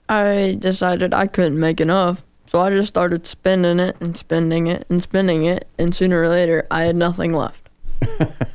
I 0.09 0.57
decided 0.59 1.13
I 1.13 1.27
couldn't 1.27 1.59
make 1.59 1.79
enough, 1.81 2.23
so 2.51 2.59
I 2.59 2.69
just 2.69 2.89
started 2.89 3.25
spending 3.25 3.79
it 3.79 3.95
and 4.01 4.17
spending 4.17 4.67
it 4.67 4.85
and 4.89 5.01
spending 5.01 5.45
it, 5.45 5.67
and 5.77 5.95
sooner 5.95 6.21
or 6.21 6.27
later 6.27 6.67
I 6.69 6.83
had 6.83 6.95
nothing 6.95 7.33
left. 7.33 7.69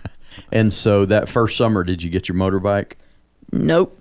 And 0.53 0.73
so 0.73 1.05
that 1.07 1.29
first 1.29 1.57
summer, 1.57 1.85
did 1.85 2.03
you 2.03 2.11
get 2.11 2.29
your 2.29 2.37
motorbike? 2.37 2.93
Nope. 3.53 3.99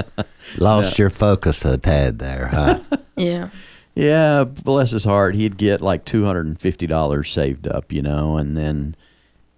Lost 0.58 0.98
your 0.98 1.10
focus 1.10 1.64
a 1.64 1.78
tad 1.78 2.18
there, 2.18 2.48
huh? 2.48 2.80
Yeah. 3.16 3.50
Yeah, 3.96 4.44
bless 4.44 4.92
his 4.92 5.02
heart, 5.02 5.34
he'd 5.34 5.56
get 5.56 5.80
like 5.80 6.04
two 6.04 6.24
hundred 6.24 6.46
and 6.46 6.60
fifty 6.60 6.86
dollars 6.86 7.32
saved 7.32 7.66
up, 7.66 7.92
you 7.92 8.00
know, 8.00 8.36
and 8.36 8.56
then 8.56 8.94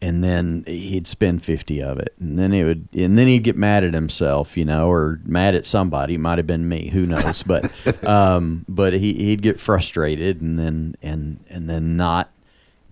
and 0.03 0.25
then 0.25 0.65
he'd 0.67 1.07
spend 1.07 1.43
fifty 1.43 1.83
of 1.83 1.99
it, 1.99 2.15
and 2.19 2.39
then 2.39 2.53
it 2.53 2.65
would, 2.65 2.89
and 2.93 3.19
then 3.19 3.27
he'd 3.27 3.45
get 3.45 3.57
mad 3.57 3.85
at 3.85 3.95
himself, 3.95 4.57
you 4.57 4.65
know, 4.65 4.89
or 4.91 5.21
mad 5.25 5.55
at 5.55 5.67
somebody. 5.67 6.15
It 6.15 6.19
might 6.19 6.39
have 6.39 6.47
been 6.47 6.69
me, 6.69 6.89
who 6.89 7.07
knows? 7.07 7.43
But 7.51 7.73
um, 8.05 8.65
but 8.69 8.93
he 8.95 9.15
he'd 9.15 9.43
get 9.43 9.61
frustrated, 9.61 10.41
and 10.41 10.59
then 10.59 10.97
and 11.03 11.45
and 11.49 11.69
then 11.69 11.97
not 11.97 12.31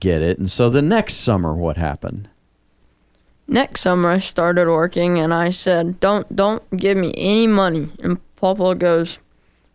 get 0.01 0.23
it, 0.23 0.39
and 0.39 0.51
so 0.51 0.69
the 0.69 0.83
next 0.83 1.15
summer, 1.15 1.55
what 1.55 1.77
happened? 1.77 2.29
Next 3.47 3.81
summer 3.81 4.11
I 4.11 4.19
started 4.19 4.69
working 4.69 5.19
and 5.19 5.33
I 5.33 5.51
said, 5.51 6.01
"Don't 6.01 6.35
don't 6.37 6.63
give 6.77 6.99
me 6.99 7.15
any 7.17 7.47
money." 7.47 7.91
And 8.03 8.19
Papa 8.37 8.75
goes, 8.75 9.19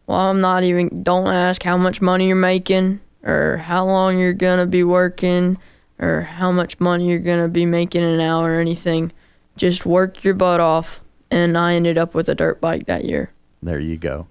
"Well, 0.06 0.20
I'm 0.20 0.40
not 0.40 0.62
even 0.64 1.02
don't 1.02 1.28
ask 1.28 1.64
how 1.64 1.78
much 1.78 2.00
money 2.00 2.28
you're 2.28 2.36
making 2.36 3.00
or 3.24 3.58
how 3.58 3.86
long 3.86 4.20
you're 4.20 4.34
going 4.34 4.60
to 4.60 4.68
be 4.68 4.84
working 4.84 5.58
or 6.04 6.22
how 6.22 6.52
much 6.52 6.80
money 6.80 7.10
you're 7.10 7.20
going 7.20 7.42
to 7.42 7.48
be 7.48 7.66
making 7.66 8.04
an 8.04 8.20
hour 8.20 8.52
or 8.52 8.60
anything. 8.60 9.12
Just 9.56 9.86
work 9.86 10.24
your 10.24 10.34
butt 10.34 10.60
off." 10.60 11.04
And 11.32 11.58
I 11.58 11.74
ended 11.74 11.98
up 11.98 12.14
with 12.14 12.30
a 12.30 12.36
dirt 12.36 12.62
bike 12.62 12.86
that 12.86 13.06
year. 13.06 13.32
There 13.62 13.80
you 13.80 13.98
go. 13.98 14.28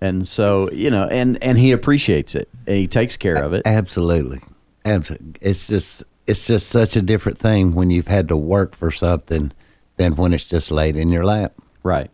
And 0.00 0.28
so 0.28 0.70
you 0.70 0.90
know, 0.90 1.08
and 1.08 1.42
and 1.42 1.58
he 1.58 1.72
appreciates 1.72 2.34
it, 2.34 2.48
and 2.66 2.76
he 2.76 2.86
takes 2.86 3.16
care 3.16 3.42
of 3.42 3.52
it. 3.52 3.62
Absolutely. 3.64 4.40
Absolutely. 4.84 5.34
It's 5.40 5.66
just 5.66 6.04
it's 6.26 6.46
just 6.46 6.68
such 6.68 6.94
a 6.94 7.02
different 7.02 7.38
thing 7.38 7.74
when 7.74 7.90
you've 7.90 8.08
had 8.08 8.28
to 8.28 8.36
work 8.36 8.76
for 8.76 8.90
something 8.90 9.52
than 9.96 10.14
when 10.14 10.32
it's 10.32 10.44
just 10.44 10.70
laid 10.70 10.96
in 10.96 11.10
your 11.10 11.24
lap. 11.24 11.54
Right. 11.82 12.10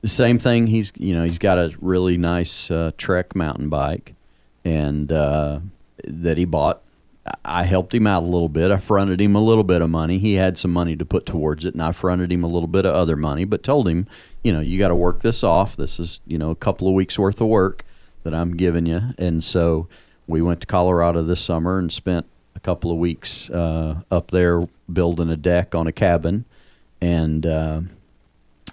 The 0.00 0.08
same 0.08 0.38
thing. 0.38 0.66
He's 0.68 0.92
you 0.96 1.14
know 1.14 1.24
he's 1.24 1.38
got 1.38 1.58
a 1.58 1.74
really 1.80 2.16
nice 2.16 2.70
uh, 2.70 2.92
Trek 2.96 3.36
mountain 3.36 3.68
bike, 3.68 4.14
and 4.64 5.10
uh, 5.12 5.60
that 6.04 6.38
he 6.38 6.44
bought. 6.44 6.82
I 7.44 7.64
helped 7.64 7.94
him 7.94 8.06
out 8.06 8.24
a 8.24 8.26
little 8.26 8.48
bit. 8.48 8.70
I 8.70 8.78
fronted 8.78 9.20
him 9.20 9.36
a 9.36 9.40
little 9.40 9.62
bit 9.62 9.80
of 9.80 9.90
money. 9.90 10.18
He 10.18 10.34
had 10.34 10.58
some 10.58 10.72
money 10.72 10.96
to 10.96 11.04
put 11.04 11.24
towards 11.24 11.64
it, 11.64 11.74
and 11.74 11.82
I 11.82 11.92
fronted 11.92 12.32
him 12.32 12.42
a 12.42 12.48
little 12.48 12.66
bit 12.68 12.84
of 12.84 12.94
other 12.94 13.16
money. 13.16 13.44
But 13.44 13.62
told 13.62 13.88
him, 13.88 14.08
you 14.42 14.52
know, 14.52 14.60
you 14.60 14.78
got 14.78 14.88
to 14.88 14.96
work 14.96 15.20
this 15.20 15.44
off. 15.44 15.76
This 15.76 16.00
is 16.00 16.20
you 16.26 16.38
know 16.38 16.50
a 16.50 16.56
couple 16.56 16.88
of 16.88 16.94
weeks 16.94 17.18
worth 17.18 17.40
of 17.40 17.46
work 17.46 17.84
that 18.24 18.34
I'm 18.34 18.56
giving 18.56 18.86
you, 18.86 19.00
and 19.18 19.42
so 19.42 19.88
we 20.26 20.42
went 20.42 20.60
to 20.62 20.66
Colorado 20.66 21.22
this 21.22 21.40
summer 21.40 21.78
and 21.78 21.92
spent 21.92 22.26
a 22.56 22.60
couple 22.60 22.90
of 22.90 22.98
weeks 22.98 23.50
uh, 23.50 24.00
up 24.10 24.30
there 24.30 24.66
building 24.92 25.30
a 25.30 25.36
deck 25.36 25.74
on 25.74 25.86
a 25.86 25.92
cabin, 25.92 26.44
and. 27.00 27.46
Uh, 27.46 27.80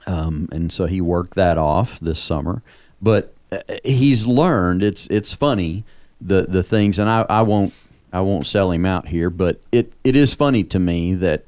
um, 0.08 0.50
and 0.52 0.72
so 0.72 0.88
he 0.88 1.02
worked 1.02 1.36
that 1.36 1.58
off 1.60 2.00
this 2.00 2.20
summer. 2.20 2.64
But 3.00 3.34
uh, 3.52 3.60
he's 3.84 4.26
learned. 4.26 4.82
It's 4.82 5.06
it's 5.08 5.34
funny 5.34 5.84
the 6.20 6.44
the 6.44 6.64
things, 6.64 6.98
and 6.98 7.08
I, 7.08 7.26
I 7.30 7.42
won't 7.44 7.74
I 8.12 8.22
won't 8.22 8.48
sell 8.48 8.72
him 8.72 8.86
out 8.86 9.10
here, 9.10 9.30
but 9.30 9.62
it, 9.72 9.94
it 10.04 10.16
is 10.16 10.34
funny 10.34 10.64
to 10.66 10.80
me 10.80 11.14
that 11.16 11.46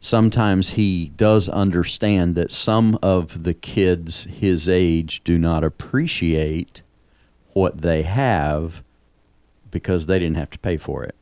sometimes 0.00 0.70
he 0.70 1.10
does 1.16 1.48
understand 1.48 2.34
that 2.36 2.52
some 2.52 2.98
of 3.02 3.42
the 3.44 3.54
kids 3.54 4.24
his 4.24 4.68
age 4.68 5.22
do 5.24 5.38
not 5.38 5.64
appreciate 5.64 6.82
what 7.52 7.80
they 7.80 8.02
have 8.02 8.84
because 9.70 10.06
they 10.06 10.18
didn't 10.18 10.36
have 10.36 10.50
to 10.50 10.58
pay 10.58 10.76
for 10.76 11.04
it. 11.04 11.14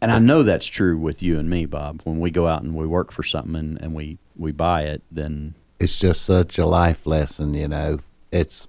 And 0.00 0.10
I 0.10 0.18
know 0.18 0.42
that's 0.42 0.66
true 0.66 0.98
with 0.98 1.22
you 1.22 1.38
and 1.38 1.48
me, 1.48 1.64
Bob. 1.64 2.02
When 2.04 2.18
we 2.18 2.30
go 2.30 2.48
out 2.48 2.62
and 2.62 2.74
we 2.74 2.86
work 2.86 3.12
for 3.12 3.22
something 3.22 3.54
and, 3.54 3.80
and 3.80 3.94
we, 3.94 4.18
we 4.36 4.50
buy 4.50 4.82
it, 4.82 5.00
then 5.12 5.54
It's 5.78 5.96
just 5.96 6.22
such 6.24 6.58
a 6.58 6.66
life 6.66 7.06
lesson, 7.06 7.54
you 7.54 7.68
know. 7.68 8.00
It's 8.32 8.66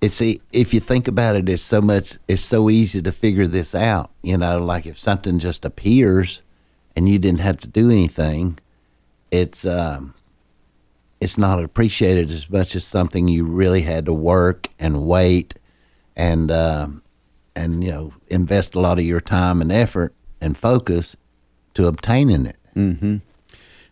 it's 0.00 0.20
if 0.20 0.74
you 0.74 0.80
think 0.80 1.08
about 1.08 1.36
it, 1.36 1.48
it's 1.48 1.62
so 1.62 1.80
much. 1.80 2.18
It's 2.28 2.42
so 2.42 2.68
easy 2.70 3.02
to 3.02 3.12
figure 3.12 3.46
this 3.46 3.74
out, 3.74 4.10
you 4.22 4.36
know. 4.36 4.62
Like 4.62 4.86
if 4.86 4.98
something 4.98 5.38
just 5.38 5.64
appears 5.64 6.42
and 6.94 7.08
you 7.08 7.18
didn't 7.18 7.40
have 7.40 7.58
to 7.58 7.68
do 7.68 7.90
anything, 7.90 8.58
it's 9.30 9.64
um, 9.64 10.14
it's 11.20 11.38
not 11.38 11.62
appreciated 11.62 12.30
as 12.30 12.48
much 12.50 12.76
as 12.76 12.84
something 12.84 13.28
you 13.28 13.44
really 13.44 13.82
had 13.82 14.04
to 14.06 14.12
work 14.12 14.68
and 14.78 15.06
wait 15.06 15.54
and 16.14 16.50
um, 16.50 17.02
and 17.54 17.82
you 17.82 17.90
know 17.90 18.12
invest 18.28 18.74
a 18.74 18.80
lot 18.80 18.98
of 18.98 19.04
your 19.04 19.20
time 19.20 19.60
and 19.60 19.72
effort 19.72 20.14
and 20.40 20.58
focus 20.58 21.16
to 21.74 21.86
obtaining 21.86 22.46
it. 22.46 22.56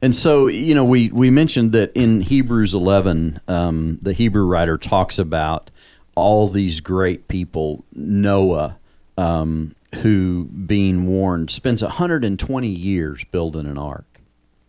And 0.02 0.14
so, 0.14 0.48
you 0.48 0.74
know, 0.74 0.84
we, 0.84 1.08
we 1.08 1.30
mentioned 1.30 1.72
that 1.72 1.90
in 1.94 2.20
Hebrews 2.20 2.74
11, 2.74 3.40
um, 3.48 3.98
the 4.02 4.12
Hebrew 4.12 4.44
writer 4.44 4.76
talks 4.76 5.18
about 5.18 5.70
all 6.14 6.48
these 6.48 6.80
great 6.80 7.28
people, 7.28 7.84
Noah, 7.92 8.78
um, 9.16 9.74
who, 9.96 10.44
being 10.44 11.06
warned, 11.06 11.50
spends 11.50 11.82
120 11.82 12.68
years 12.68 13.24
building 13.24 13.66
an 13.66 13.78
ark 13.78 14.20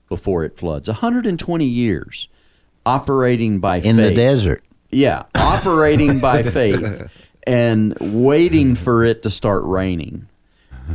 before 0.10 0.44
it 0.44 0.58
floods. 0.58 0.88
120 0.88 1.66
years 1.66 2.28
operating 2.86 3.60
by 3.60 3.80
faith. 3.80 3.90
In 3.90 3.96
faith. 3.98 4.10
the 4.10 4.16
desert, 4.16 4.64
Yeah, 4.92 5.24
operating 5.34 6.20
by 6.20 6.44
faith 6.44 7.10
and 7.46 7.96
waiting 8.00 8.76
for 8.76 9.04
it 9.04 9.24
to 9.24 9.30
start 9.30 9.64
raining. 9.66 10.28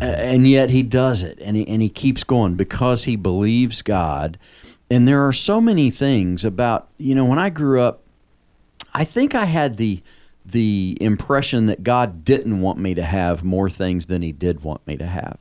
And 0.01 0.49
yet 0.49 0.71
he 0.71 0.85
does 0.85 1.25
it 1.25 1.39
and 1.41 1.57
he, 1.57 1.67
and 1.67 1.83
he 1.83 1.89
keeps 1.89 2.23
going 2.23 2.55
because 2.55 3.05
he 3.05 3.17
believes 3.17 3.83
God. 3.83 4.39
And 4.89 5.07
there 5.07 5.27
are 5.27 5.33
so 5.33 5.61
many 5.61 5.91
things 5.91 6.45
about, 6.45 6.89
you 6.97 7.15
know, 7.15 7.25
when 7.25 7.41
I 7.41 7.51
grew 7.51 7.81
up, 7.81 8.03
I 8.95 9.05
think 9.05 9.35
I 9.35 9.47
had 9.47 9.77
the 9.77 10.01
the 10.51 10.97
impression 11.01 11.67
that 11.67 11.83
God 11.83 12.25
didn't 12.25 12.61
want 12.61 12.79
me 12.79 12.95
to 12.95 13.03
have 13.03 13.45
more 13.45 13.71
things 13.71 14.07
than 14.07 14.23
He 14.23 14.33
did 14.33 14.63
want 14.63 14.87
me 14.87 14.97
to 14.97 15.07
have. 15.07 15.39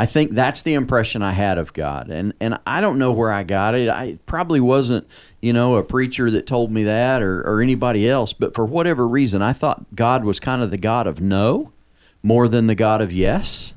I 0.00 0.06
think 0.06 0.30
that's 0.30 0.62
the 0.62 0.72
impression 0.72 1.22
I 1.22 1.32
had 1.32 1.58
of 1.58 1.74
God, 1.74 2.08
and 2.08 2.32
and 2.40 2.58
I 2.66 2.80
don't 2.80 2.98
know 2.98 3.12
where 3.12 3.30
I 3.30 3.42
got 3.42 3.74
it. 3.74 3.90
I 3.90 4.18
probably 4.24 4.58
wasn't 4.58 5.06
you 5.42 5.52
know 5.52 5.76
a 5.76 5.82
preacher 5.82 6.30
that 6.30 6.46
told 6.46 6.70
me 6.70 6.84
that 6.84 7.20
or 7.22 7.42
or 7.42 7.60
anybody 7.60 8.08
else, 8.08 8.32
but 8.32 8.54
for 8.54 8.64
whatever 8.64 9.06
reason, 9.06 9.42
I 9.42 9.52
thought 9.52 9.94
God 9.94 10.24
was 10.24 10.40
kind 10.40 10.62
of 10.62 10.70
the 10.70 10.78
God 10.78 11.06
of 11.06 11.20
no 11.20 11.72
more 12.22 12.48
than 12.48 12.66
the 12.66 12.74
God 12.74 13.02
of 13.02 13.12
yes, 13.12 13.74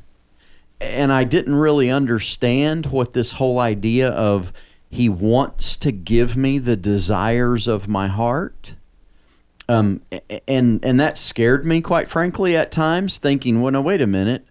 and 0.80 1.12
I 1.12 1.26
didn't 1.26 1.56
really 1.56 1.90
understand 1.90 2.86
what 2.86 3.12
this 3.12 3.34
whole 3.34 3.60
idea 3.60 4.10
of 4.10 4.54
He 4.90 5.10
wants 5.10 5.76
to 5.76 5.92
give 5.92 6.38
me 6.38 6.58
the 6.58 6.78
desires 6.78 7.68
of 7.68 7.90
my 7.90 8.08
heart 8.08 8.76
um, 9.70 10.02
and 10.48 10.84
and 10.84 11.00
that 11.00 11.18
scared 11.18 11.66
me 11.66 11.82
quite 11.82 12.10
frankly 12.10 12.56
at 12.56 12.72
times 12.72 13.18
thinking 13.18 13.62
well 13.62 13.72
no 13.72 13.82
wait 13.82 14.02
a 14.02 14.08
minute. 14.08 14.46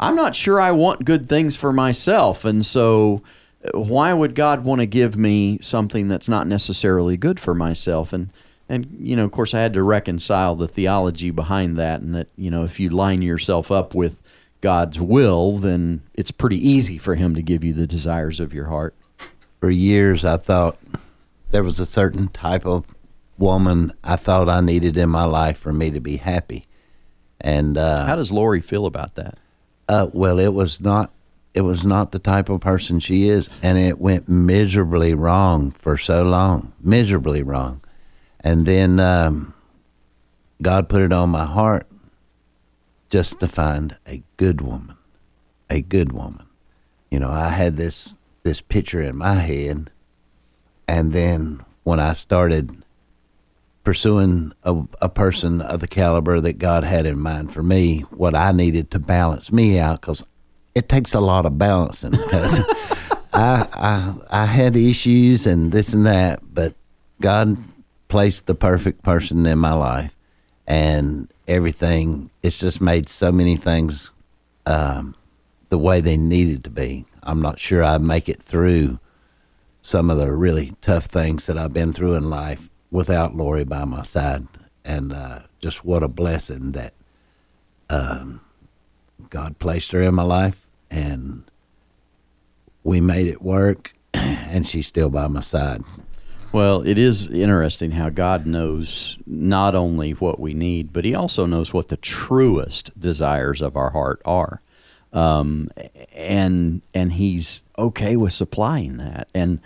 I'm 0.00 0.14
not 0.14 0.36
sure 0.36 0.60
i 0.60 0.70
want 0.70 1.04
good 1.04 1.28
things 1.28 1.56
for 1.56 1.72
myself 1.72 2.44
and 2.44 2.64
so 2.64 3.22
uh, 3.64 3.78
why 3.78 4.12
would 4.12 4.34
god 4.34 4.64
want 4.64 4.80
to 4.80 4.86
give 4.86 5.16
me 5.16 5.58
something 5.60 6.08
that's 6.08 6.28
not 6.28 6.46
necessarily 6.46 7.16
good 7.16 7.40
for 7.40 7.54
myself? 7.54 8.12
And 8.12 8.32
and 8.68 8.86
you 9.00 9.16
know 9.16 9.24
of 9.24 9.32
course 9.32 9.54
i 9.54 9.60
had 9.60 9.72
to 9.72 9.82
reconcile 9.82 10.54
the 10.54 10.68
theology 10.68 11.30
behind 11.30 11.76
that 11.78 12.00
and 12.00 12.14
that 12.14 12.28
you 12.36 12.50
know 12.50 12.64
if 12.64 12.78
you 12.78 12.90
line 12.90 13.22
yourself 13.22 13.72
up 13.72 13.94
with 13.94 14.20
god's 14.60 15.00
will 15.00 15.52
then 15.52 16.02
it's 16.18 16.30
pretty 16.30 16.68
easy 16.68 16.98
for 16.98 17.14
him 17.14 17.34
to 17.34 17.42
give 17.42 17.62
you 17.62 17.72
the 17.72 17.86
desires 17.86 18.40
of 18.40 18.52
your 18.52 18.66
heart. 18.66 18.92
For 19.60 19.70
years, 19.70 20.24
I 20.24 20.36
thought 20.36 20.76
there 21.52 21.62
was 21.62 21.80
a 21.80 21.86
certain 21.86 22.28
type 22.28 22.66
of 22.66 22.84
woman 23.38 23.92
I 24.04 24.16
thought 24.16 24.48
I 24.48 24.60
needed 24.60 24.96
in 24.96 25.08
my 25.08 25.24
life 25.24 25.58
for 25.58 25.72
me 25.72 25.90
to 25.90 26.00
be 26.00 26.16
happy. 26.16 26.66
And 27.40 27.78
uh, 27.78 28.04
how 28.06 28.16
does 28.16 28.32
lori 28.32 28.60
feel 28.60 28.84
about 28.86 29.14
that 29.14 29.38
Uh, 29.88 30.08
well, 30.12 30.38
it 30.38 30.52
was 30.52 30.80
not. 30.80 31.12
It 31.54 31.62
was 31.62 31.84
not 31.84 32.12
the 32.12 32.18
type 32.18 32.48
of 32.50 32.60
person 32.60 33.00
she 33.00 33.26
is, 33.28 33.48
and 33.62 33.78
it 33.78 33.98
went 33.98 34.28
miserably 34.28 35.14
wrong 35.14 35.72
for 35.72 35.96
so 35.96 36.22
long, 36.22 36.72
miserably 36.80 37.42
wrong. 37.42 37.80
And 38.40 38.66
then 38.66 39.00
um, 39.00 39.54
God 40.62 40.88
put 40.88 41.02
it 41.02 41.12
on 41.12 41.30
my 41.30 41.46
heart 41.46 41.86
just 43.10 43.40
to 43.40 43.48
find 43.48 43.96
a 44.06 44.22
good 44.36 44.60
woman, 44.60 44.96
a 45.70 45.80
good 45.80 46.12
woman. 46.12 46.46
You 47.10 47.18
know, 47.18 47.30
I 47.30 47.48
had 47.48 47.76
this 47.76 48.16
this 48.42 48.60
picture 48.60 49.02
in 49.02 49.16
my 49.16 49.34
head, 49.34 49.90
and 50.86 51.12
then 51.12 51.64
when 51.82 51.98
I 51.98 52.12
started 52.12 52.84
pursuing 53.88 54.52
a, 54.64 54.76
a 55.00 55.08
person 55.08 55.62
of 55.62 55.80
the 55.80 55.88
caliber 55.88 56.42
that 56.42 56.58
God 56.58 56.84
had 56.84 57.06
in 57.06 57.18
mind 57.18 57.54
for 57.54 57.62
me, 57.62 58.00
what 58.10 58.34
I 58.34 58.52
needed 58.52 58.90
to 58.90 58.98
balance 58.98 59.50
me 59.50 59.78
out, 59.78 60.02
because 60.02 60.26
it 60.74 60.90
takes 60.90 61.14
a 61.14 61.20
lot 61.20 61.46
of 61.46 61.56
balancing. 61.56 62.10
Because 62.10 62.60
I, 63.32 63.66
I 63.72 64.14
I 64.42 64.44
had 64.44 64.76
issues 64.76 65.46
and 65.46 65.72
this 65.72 65.94
and 65.94 66.04
that, 66.04 66.40
but 66.52 66.74
God 67.22 67.56
placed 68.08 68.44
the 68.44 68.54
perfect 68.54 69.04
person 69.04 69.46
in 69.46 69.58
my 69.58 69.72
life, 69.72 70.14
and 70.66 71.32
everything. 71.46 72.28
It's 72.42 72.58
just 72.58 72.82
made 72.82 73.08
so 73.08 73.32
many 73.32 73.56
things 73.56 74.10
um, 74.66 75.14
the 75.70 75.78
way 75.78 76.02
they 76.02 76.18
needed 76.18 76.62
to 76.64 76.70
be. 76.70 77.06
I'm 77.22 77.40
not 77.40 77.58
sure 77.58 77.82
I'd 77.82 78.02
make 78.02 78.28
it 78.28 78.42
through 78.42 78.98
some 79.80 80.10
of 80.10 80.18
the 80.18 80.30
really 80.30 80.74
tough 80.82 81.06
things 81.06 81.46
that 81.46 81.56
I've 81.56 81.72
been 81.72 81.94
through 81.94 82.16
in 82.16 82.28
life 82.28 82.67
without 82.90 83.34
Lori 83.34 83.64
by 83.64 83.84
my 83.84 84.02
side. 84.02 84.46
And 84.84 85.12
uh, 85.12 85.40
just 85.60 85.84
what 85.84 86.02
a 86.02 86.08
blessing 86.08 86.72
that 86.72 86.94
um, 87.90 88.40
God 89.30 89.58
placed 89.58 89.92
her 89.92 90.02
in 90.02 90.14
my 90.14 90.22
life, 90.22 90.66
and 90.90 91.44
we 92.84 93.00
made 93.00 93.26
it 93.26 93.42
work, 93.42 93.94
and 94.14 94.66
she's 94.66 94.86
still 94.86 95.10
by 95.10 95.26
my 95.26 95.40
side. 95.40 95.82
Well, 96.50 96.86
it 96.86 96.96
is 96.96 97.26
interesting 97.26 97.90
how 97.90 98.08
God 98.08 98.46
knows 98.46 99.18
not 99.26 99.74
only 99.74 100.12
what 100.12 100.40
we 100.40 100.54
need, 100.54 100.92
but 100.92 101.04
He 101.04 101.14
also 101.14 101.44
knows 101.44 101.74
what 101.74 101.88
the 101.88 101.98
truest 101.98 102.98
desires 102.98 103.60
of 103.60 103.76
our 103.76 103.90
heart 103.90 104.22
are, 104.24 104.58
um, 105.12 105.68
and 106.16 106.80
and 106.94 107.12
He's 107.12 107.62
okay 107.76 108.16
with 108.16 108.32
supplying 108.32 108.96
that. 108.96 109.28
And 109.34 109.60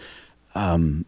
um, 0.56 1.04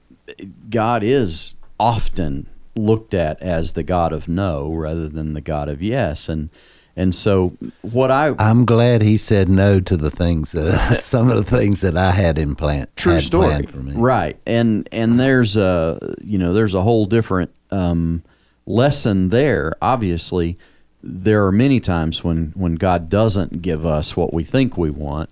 God 0.70 1.02
is 1.02 1.54
often 1.78 2.48
looked 2.76 3.14
at 3.14 3.40
as 3.40 3.72
the 3.72 3.82
God 3.82 4.12
of 4.12 4.28
no 4.28 4.72
rather 4.72 5.08
than 5.08 5.34
the 5.34 5.40
God 5.40 5.68
of 5.68 5.82
yes, 5.82 6.28
and 6.28 6.50
and 6.96 7.14
so 7.14 7.56
what 7.82 8.10
I 8.10 8.34
I'm 8.38 8.64
glad 8.64 9.02
he 9.02 9.16
said 9.16 9.48
no 9.48 9.80
to 9.80 9.96
the 9.96 10.10
things 10.10 10.52
that 10.52 10.98
some 11.02 11.28
of 11.30 11.36
the 11.36 11.56
things 11.56 11.80
that 11.80 11.96
I 11.96 12.12
had 12.12 12.38
in 12.38 12.54
plan. 12.54 12.86
true 12.96 13.14
had 13.14 13.22
story. 13.22 13.46
planned 13.48 13.70
for 13.70 13.78
me. 13.78 13.94
right. 13.94 14.38
And 14.46 14.88
and 14.92 15.18
there's 15.18 15.56
a 15.56 16.14
you 16.22 16.38
know 16.38 16.52
there's 16.52 16.74
a 16.74 16.82
whole 16.82 17.06
different 17.06 17.52
um, 17.70 18.22
lesson 18.66 19.30
there. 19.30 19.72
Obviously 19.82 20.58
there 21.06 21.44
are 21.44 21.52
many 21.52 21.80
times 21.80 22.24
when 22.24 22.50
when 22.54 22.76
god 22.76 23.10
doesn't 23.10 23.60
give 23.60 23.84
us 23.84 24.16
what 24.16 24.32
we 24.32 24.44
think 24.44 24.78
we 24.78 24.90
want. 24.90 25.30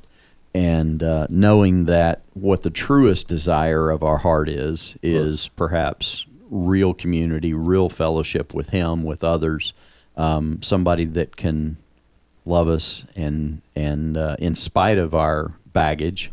And 0.55 1.03
uh, 1.03 1.29
knowing 1.31 1.87
that 1.87 2.21
what 2.35 2.61
the 2.61 2.69
truest 2.69 3.27
desire 3.27 3.89
of 3.89 4.03
our 4.03 4.19
heart 4.19 4.51
is 4.51 4.99
is 5.03 5.49
perhaps 5.49 6.27
real 6.55 6.93
community 6.93 7.55
real 7.55 7.89
fellowship 7.89 8.53
with 8.53 8.69
him 8.69 9.03
with 9.03 9.25
others 9.25 9.73
um, 10.19 10.61
somebody 10.63 11.07
that 11.07 11.35
can 11.37 11.79
love 12.45 12.69
us 12.69 13.07
and 13.17 13.63
and 13.75 14.17
uh, 14.19 14.37
in 14.39 14.55
spite 14.55 14.99
of 14.99 15.15
our 15.15 15.55
baggage 15.73 16.31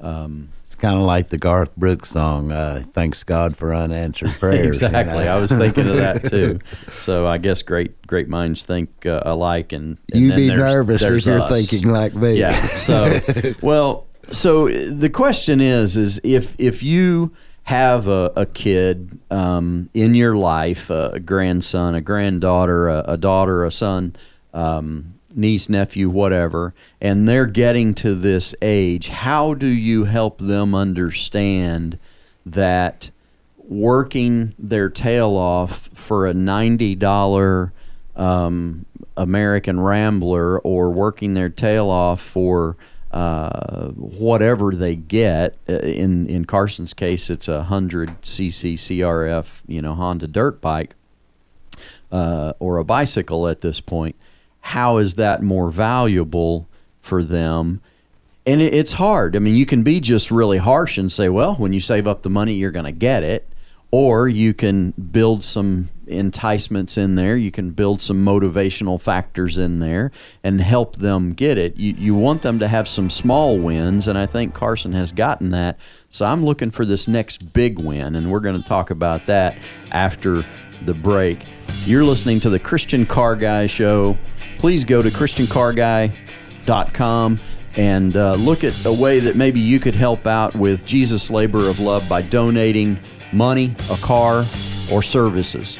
um, 0.00 0.48
It's 0.64 0.74
kind 0.74 0.96
of 0.96 1.02
like 1.02 1.28
the 1.28 1.38
Garth 1.38 1.76
Brooks 1.76 2.10
song, 2.10 2.50
uh, 2.50 2.82
"Thanks 2.92 3.22
God 3.22 3.56
for 3.56 3.72
Unanswered 3.72 4.30
Prayers." 4.40 4.82
exactly. 4.82 5.28
I 5.28 5.38
was 5.38 5.52
thinking 5.52 5.86
of 5.88 5.94
that 5.96 6.24
too. 6.24 6.58
So 7.02 7.28
I 7.28 7.38
guess 7.38 7.62
great 7.62 8.04
great 8.08 8.26
minds 8.28 8.64
think 8.64 9.06
uh, 9.06 9.22
alike, 9.24 9.72
and, 9.72 9.98
and 10.12 10.20
You 10.22 10.28
then 10.30 10.36
be 10.38 10.48
there's- 10.48 10.74
nervous 10.74 11.00
there's 11.02 11.26
if 11.28 11.32
you're 11.32 11.40
us. 11.42 11.70
thinking 11.70 11.88
like 11.90 12.14
me. 12.16 12.34
Yeah. 12.40 12.50
So 12.52 13.20
well, 13.62 14.08
so 14.32 14.66
the 14.68 15.08
question 15.10 15.60
is, 15.60 15.96
is 15.96 16.20
if 16.24 16.56
if 16.58 16.82
you 16.82 17.30
have 17.64 18.08
a, 18.08 18.32
a 18.36 18.46
kid 18.46 19.18
um, 19.30 19.88
in 19.94 20.14
your 20.14 20.34
life, 20.34 20.90
a 20.90 21.20
grandson, 21.20 21.94
a 21.94 22.00
granddaughter, 22.00 22.88
a, 22.88 23.04
a 23.08 23.16
daughter, 23.16 23.64
a 23.64 23.70
son, 23.70 24.14
um, 24.52 25.14
niece, 25.34 25.68
nephew, 25.68 26.10
whatever, 26.10 26.74
and 27.00 27.28
they're 27.28 27.46
getting 27.46 27.94
to 27.94 28.14
this 28.14 28.54
age, 28.60 29.08
how 29.08 29.54
do 29.54 29.66
you 29.66 30.04
help 30.04 30.38
them 30.38 30.74
understand 30.74 31.98
that 32.44 33.10
working 33.56 34.54
their 34.58 34.88
tail 34.90 35.30
off 35.30 35.88
for 35.94 36.26
a 36.26 36.34
ninety 36.34 36.94
dollar 36.94 37.72
um, 38.16 38.84
American 39.16 39.80
Rambler 39.80 40.58
or 40.60 40.90
working 40.90 41.34
their 41.34 41.48
tail 41.48 41.88
off 41.88 42.20
for 42.20 42.76
uh, 43.12 43.88
whatever 43.90 44.72
they 44.72 44.96
get. 44.96 45.56
Uh, 45.68 45.74
In 45.74 46.26
in 46.26 46.44
Carson's 46.44 46.94
case, 46.94 47.30
it's 47.30 47.48
a 47.48 47.64
hundred 47.64 48.20
cc 48.22 48.74
CRF, 48.74 49.62
you 49.66 49.82
know, 49.82 49.94
Honda 49.94 50.26
dirt 50.26 50.60
bike 50.60 50.94
uh, 52.10 52.52
or 52.58 52.78
a 52.78 52.84
bicycle 52.84 53.48
at 53.48 53.60
this 53.60 53.80
point. 53.80 54.16
How 54.60 54.98
is 54.98 55.16
that 55.16 55.42
more 55.42 55.70
valuable 55.70 56.68
for 57.00 57.24
them? 57.24 57.80
And 58.46 58.60
it, 58.60 58.74
it's 58.74 58.94
hard. 58.94 59.36
I 59.36 59.38
mean, 59.40 59.56
you 59.56 59.66
can 59.66 59.82
be 59.82 60.00
just 60.00 60.30
really 60.30 60.58
harsh 60.58 60.98
and 60.98 61.10
say, 61.10 61.28
well, 61.28 61.54
when 61.56 61.72
you 61.72 61.80
save 61.80 62.06
up 62.06 62.22
the 62.22 62.30
money, 62.30 62.54
you're 62.54 62.70
going 62.70 62.84
to 62.84 62.92
get 62.92 63.22
it. 63.22 63.48
Or 63.92 64.26
you 64.26 64.54
can 64.54 64.92
build 64.92 65.44
some 65.44 65.90
enticements 66.06 66.96
in 66.96 67.14
there. 67.14 67.36
You 67.36 67.50
can 67.50 67.72
build 67.72 68.00
some 68.00 68.24
motivational 68.24 69.00
factors 69.00 69.58
in 69.58 69.80
there 69.80 70.10
and 70.42 70.60
help 70.60 70.96
them 70.96 71.32
get 71.32 71.58
it. 71.58 71.76
You, 71.76 71.92
you 71.92 72.14
want 72.14 72.42
them 72.42 72.58
to 72.60 72.68
have 72.68 72.88
some 72.88 73.10
small 73.10 73.58
wins, 73.58 74.08
and 74.08 74.18
I 74.18 74.26
think 74.26 74.54
Carson 74.54 74.92
has 74.92 75.12
gotten 75.12 75.50
that. 75.50 75.78
So 76.10 76.24
I'm 76.24 76.44
looking 76.44 76.70
for 76.70 76.84
this 76.84 77.06
next 77.06 77.52
big 77.52 77.80
win, 77.80 78.16
and 78.16 78.30
we're 78.30 78.40
going 78.40 78.56
to 78.56 78.62
talk 78.62 78.90
about 78.90 79.26
that 79.26 79.58
after 79.90 80.44
the 80.84 80.94
break. 80.94 81.44
You're 81.84 82.04
listening 82.04 82.40
to 82.40 82.50
the 82.50 82.58
Christian 82.58 83.06
Car 83.06 83.36
Guy 83.36 83.66
Show. 83.66 84.18
Please 84.58 84.84
go 84.84 85.02
to 85.02 85.10
ChristianCarGuy.com 85.10 87.40
and 87.74 88.16
uh, 88.16 88.34
look 88.34 88.64
at 88.64 88.84
a 88.84 88.92
way 88.92 89.20
that 89.20 89.36
maybe 89.36 89.60
you 89.60 89.80
could 89.80 89.94
help 89.94 90.26
out 90.26 90.54
with 90.54 90.84
Jesus' 90.84 91.30
labor 91.30 91.68
of 91.68 91.80
love 91.80 92.06
by 92.08 92.20
donating 92.22 92.98
money, 93.32 93.74
a 93.90 93.96
car, 93.96 94.44
or 94.90 95.02
services. 95.02 95.78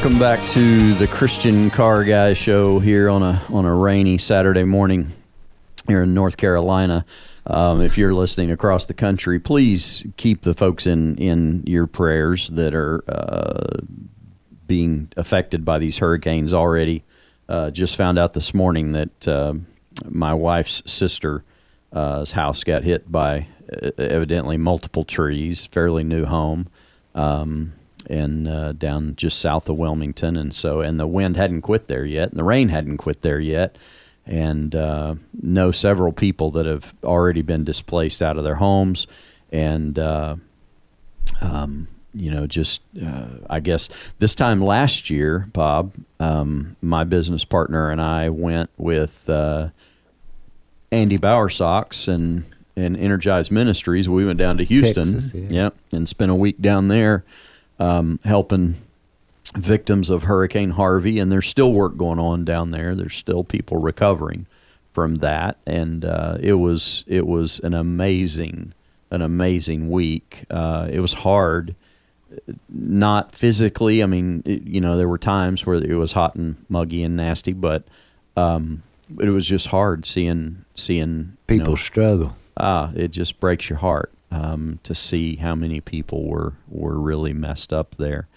Welcome 0.00 0.18
back 0.18 0.48
to 0.48 0.94
the 0.94 1.06
Christian 1.06 1.68
Car 1.68 2.04
Guy 2.04 2.32
Show 2.32 2.78
here 2.78 3.10
on 3.10 3.22
a 3.22 3.42
on 3.50 3.66
a 3.66 3.74
rainy 3.74 4.16
Saturday 4.16 4.64
morning 4.64 5.08
here 5.86 6.04
in 6.04 6.14
North 6.14 6.38
Carolina. 6.38 7.04
Um, 7.44 7.82
if 7.82 7.98
you're 7.98 8.14
listening 8.14 8.50
across 8.50 8.86
the 8.86 8.94
country, 8.94 9.38
please 9.38 10.06
keep 10.16 10.40
the 10.40 10.54
folks 10.54 10.86
in 10.86 11.18
in 11.18 11.64
your 11.66 11.86
prayers 11.86 12.48
that 12.48 12.74
are 12.74 13.04
uh, 13.06 13.80
being 14.66 15.12
affected 15.18 15.66
by 15.66 15.78
these 15.78 15.98
hurricanes 15.98 16.54
already. 16.54 17.04
Uh, 17.46 17.70
just 17.70 17.94
found 17.94 18.18
out 18.18 18.32
this 18.32 18.54
morning 18.54 18.92
that 18.92 19.28
uh, 19.28 19.52
my 20.08 20.32
wife's 20.32 20.82
sister's 20.90 21.42
house 21.92 22.64
got 22.64 22.84
hit 22.84 23.12
by 23.12 23.48
uh, 23.70 23.90
evidently 23.98 24.56
multiple 24.56 25.04
trees, 25.04 25.66
fairly 25.66 26.04
new 26.04 26.24
home. 26.24 26.70
Um, 27.14 27.74
and 28.10 28.48
uh, 28.48 28.72
down 28.72 29.14
just 29.16 29.38
south 29.38 29.68
of 29.68 29.78
Wilmington, 29.78 30.36
and 30.36 30.54
so 30.54 30.80
and 30.80 30.98
the 30.98 31.06
wind 31.06 31.36
hadn't 31.36 31.62
quit 31.62 31.86
there 31.86 32.04
yet, 32.04 32.30
and 32.30 32.38
the 32.38 32.44
rain 32.44 32.68
hadn't 32.68 32.98
quit 32.98 33.22
there 33.22 33.40
yet, 33.40 33.76
and 34.26 34.74
uh, 34.74 35.14
know 35.40 35.70
several 35.70 36.12
people 36.12 36.50
that 36.50 36.66
have 36.66 36.94
already 37.04 37.42
been 37.42 37.64
displaced 37.64 38.20
out 38.20 38.36
of 38.36 38.44
their 38.44 38.56
homes, 38.56 39.06
and 39.52 39.98
uh, 39.98 40.36
um, 41.40 41.88
you 42.12 42.30
know, 42.30 42.46
just 42.46 42.82
uh, 43.00 43.28
I 43.48 43.60
guess 43.60 43.88
this 44.18 44.34
time 44.34 44.60
last 44.60 45.08
year, 45.08 45.48
Bob, 45.52 45.92
um, 46.18 46.76
my 46.82 47.04
business 47.04 47.44
partner 47.44 47.90
and 47.90 48.00
I 48.00 48.28
went 48.28 48.70
with 48.76 49.30
uh, 49.30 49.68
Andy 50.90 51.18
Bowersox 51.18 52.08
and 52.08 52.44
and 52.76 52.96
Energized 52.96 53.52
Ministries. 53.52 54.08
We 54.08 54.26
went 54.26 54.38
down 54.38 54.56
to 54.58 54.64
Houston, 54.64 55.14
Texas, 55.14 55.34
yeah. 55.34 55.48
yep, 55.48 55.76
and 55.92 56.08
spent 56.08 56.30
a 56.30 56.34
week 56.34 56.60
down 56.60 56.88
there 56.88 57.24
um, 57.80 58.20
helping 58.24 58.76
victims 59.56 60.10
of 60.10 60.24
Hurricane 60.24 60.70
Harvey, 60.70 61.18
and 61.18 61.32
there's 61.32 61.48
still 61.48 61.72
work 61.72 61.96
going 61.96 62.20
on 62.20 62.44
down 62.44 62.70
there. 62.70 62.94
There's 62.94 63.16
still 63.16 63.42
people 63.42 63.78
recovering 63.78 64.46
from 64.92 65.16
that, 65.16 65.56
and 65.66 66.04
uh, 66.04 66.36
it 66.40 66.54
was 66.54 67.02
it 67.08 67.26
was 67.26 67.58
an 67.60 67.74
amazing 67.74 68.74
an 69.10 69.22
amazing 69.22 69.90
week. 69.90 70.44
Uh, 70.50 70.88
it 70.92 71.00
was 71.00 71.14
hard, 71.14 71.74
not 72.68 73.32
physically. 73.32 74.02
I 74.04 74.06
mean, 74.06 74.42
it, 74.44 74.62
you 74.62 74.80
know, 74.80 74.96
there 74.96 75.08
were 75.08 75.18
times 75.18 75.66
where 75.66 75.76
it 75.76 75.96
was 75.96 76.12
hot 76.12 76.36
and 76.36 76.56
muggy 76.68 77.02
and 77.02 77.16
nasty, 77.16 77.52
but 77.52 77.82
um, 78.36 78.84
it 79.18 79.30
was 79.30 79.46
just 79.48 79.68
hard 79.68 80.06
seeing 80.06 80.64
seeing 80.76 81.36
you 81.48 81.58
People 81.58 81.72
know, 81.72 81.76
struggle. 81.76 82.36
ah, 82.56 82.92
it 82.94 83.10
just 83.10 83.40
breaks 83.40 83.68
your 83.68 83.78
heart 83.78 84.12
um, 84.30 84.78
to 84.82 84.94
see 84.94 85.36
how 85.36 85.54
many 85.54 85.80
people 85.80 86.24
were 86.26 86.54
were 86.68 86.98
really 86.98 87.32
messed 87.32 87.72
up 87.72 87.96
there. 87.96 88.28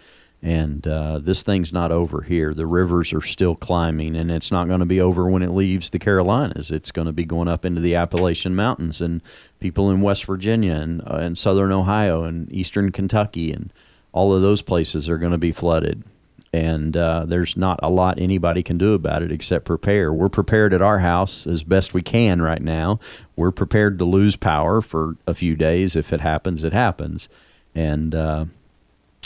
And 0.42 0.86
uh, 0.86 1.20
this 1.20 1.42
thing's 1.42 1.72
not 1.72 1.94
over 1.94 2.22
here. 2.22 2.54
The 2.54 2.66
rivers 2.66 3.14
are 3.14 3.22
still 3.22 3.56
climbing, 3.56 4.18
and 4.18 4.30
it's 4.30 4.52
not 4.52 4.68
going 4.68 4.82
to 4.82 4.86
be 4.86 5.00
over 5.00 5.30
when 5.30 5.42
it 5.42 5.52
leaves 5.52 5.90
the 5.90 6.00
Carolinas. 6.00 6.70
It's 6.70 6.92
going 6.92 7.06
to 7.06 7.14
be 7.14 7.24
going 7.24 7.48
up 7.48 7.64
into 7.64 7.80
the 7.80 7.96
Appalachian 7.96 8.54
Mountains, 8.54 9.00
and 9.00 9.22
people 9.62 9.90
in 9.90 10.02
West 10.02 10.26
Virginia 10.26 10.74
and, 10.74 11.02
uh, 11.02 11.20
and 11.22 11.38
Southern 11.38 11.72
Ohio 11.72 12.24
and 12.24 12.52
Eastern 12.52 12.92
Kentucky 12.92 13.54
and 13.54 13.72
all 14.12 14.34
of 14.34 14.42
those 14.42 14.62
places 14.62 15.08
are 15.08 15.18
going 15.18 15.32
to 15.32 15.38
be 15.38 15.54
flooded. 15.54 16.04
And 16.54 16.96
uh, 16.96 17.26
there's 17.26 17.58
not 17.58 17.80
a 17.82 17.90
lot 17.90 18.20
anybody 18.20 18.62
can 18.62 18.78
do 18.78 18.94
about 18.94 19.24
it 19.24 19.32
except 19.32 19.66
prepare. 19.66 20.14
We're 20.14 20.30
prepared 20.30 20.72
at 20.72 20.84
our 20.84 21.00
house 21.00 21.48
as 21.48 21.64
best 21.64 21.96
we 21.96 22.04
can 22.04 22.44
right 22.44 22.62
now. 22.62 23.00
We're 23.36 23.52
prepared 23.52 23.98
to 24.00 24.06
lose 24.06 24.36
power 24.36 24.80
for 24.82 25.18
a 25.26 25.34
few 25.34 25.56
days. 25.56 25.96
If 25.96 26.14
it 26.14 26.22
happens, 26.22 26.64
it 26.64 26.72
happens. 26.72 27.28
And 27.74 28.14
uh, 28.14 28.46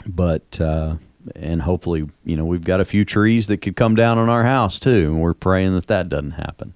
but 0.08 0.62
uh, 0.62 0.96
and 1.36 1.62
hopefully, 1.62 2.08
you 2.24 2.38
know, 2.38 2.46
we've 2.46 2.64
got 2.64 2.80
a 2.80 2.86
few 2.86 3.04
trees 3.04 3.48
that 3.48 3.58
could 3.58 3.76
come 3.76 3.96
down 3.96 4.18
on 4.18 4.30
our 4.30 4.44
house 4.44 4.80
too, 4.80 5.08
and 5.10 5.22
we're 5.22 5.34
praying 5.34 5.74
that 5.74 5.88
that 5.88 6.10
doesn't 6.10 6.32
happen. 6.32 6.74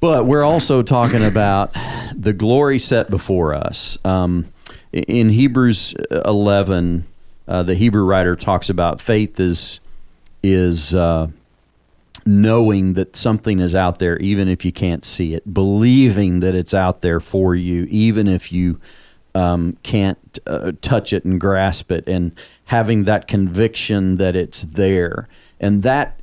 But 0.00 0.26
we're 0.26 0.44
also 0.44 0.82
talking 0.82 1.24
about 1.24 1.74
the 2.14 2.32
glory 2.32 2.78
set 2.78 3.10
before 3.10 3.54
us. 3.54 3.98
Um, 4.04 4.46
in 4.92 5.28
Hebrews 5.28 5.94
11, 6.10 7.06
uh, 7.48 7.62
the 7.62 7.74
Hebrew 7.74 8.04
writer 8.04 8.36
talks 8.36 8.68
about 8.68 9.00
faith 9.00 9.40
is 9.40 9.80
is 10.42 10.94
uh, 10.94 11.28
knowing 12.24 12.92
that 12.92 13.16
something 13.16 13.58
is 13.58 13.74
out 13.74 13.98
there, 13.98 14.18
even 14.18 14.48
if 14.48 14.64
you 14.64 14.70
can't 14.70 15.04
see 15.04 15.34
it, 15.34 15.52
believing 15.52 16.40
that 16.40 16.54
it's 16.54 16.74
out 16.74 17.00
there 17.00 17.18
for 17.18 17.54
you, 17.54 17.86
even 17.90 18.28
if 18.28 18.52
you 18.52 18.78
um, 19.34 19.76
can't 19.82 20.38
uh, 20.46 20.72
touch 20.80 21.12
it 21.12 21.24
and 21.24 21.40
grasp 21.40 21.90
it, 21.90 22.04
and 22.06 22.38
having 22.66 23.04
that 23.04 23.26
conviction 23.26 24.16
that 24.16 24.36
it's 24.36 24.62
there. 24.62 25.26
And 25.58 25.82
that 25.82 26.20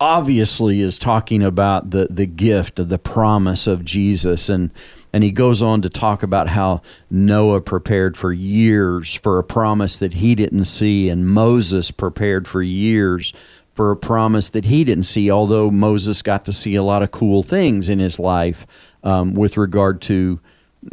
obviously 0.00 0.80
is 0.80 0.98
talking 0.98 1.42
about 1.42 1.90
the, 1.90 2.06
the 2.08 2.26
gift 2.26 2.78
of 2.78 2.88
the 2.88 2.98
promise 2.98 3.66
of 3.66 3.84
Jesus. 3.84 4.48
And, 4.48 4.70
and 5.12 5.24
he 5.24 5.32
goes 5.32 5.62
on 5.62 5.82
to 5.82 5.88
talk 5.88 6.22
about 6.22 6.48
how 6.48 6.82
Noah 7.10 7.60
prepared 7.60 8.16
for 8.16 8.32
years 8.32 9.14
for 9.14 9.38
a 9.38 9.44
promise 9.44 9.98
that 9.98 10.14
he 10.14 10.34
didn't 10.34 10.64
see, 10.64 11.08
and 11.08 11.26
Moses 11.26 11.90
prepared 11.90 12.46
for 12.46 12.62
years 12.62 13.32
for 13.78 13.92
a 13.92 13.96
promise 13.96 14.50
that 14.50 14.64
he 14.64 14.82
didn't 14.82 15.04
see, 15.04 15.30
although 15.30 15.70
Moses 15.70 16.20
got 16.20 16.44
to 16.46 16.52
see 16.52 16.74
a 16.74 16.82
lot 16.82 17.02
of 17.02 17.12
cool 17.12 17.44
things 17.44 17.88
in 17.88 18.00
his 18.00 18.18
life 18.18 18.66
um, 19.04 19.34
with 19.34 19.56
regard 19.56 20.02
to 20.02 20.40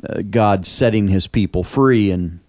uh, 0.07 0.21
God 0.21 0.65
setting 0.67 1.07
his 1.07 1.27
people 1.27 1.63
free 1.63 2.11
and 2.11 2.39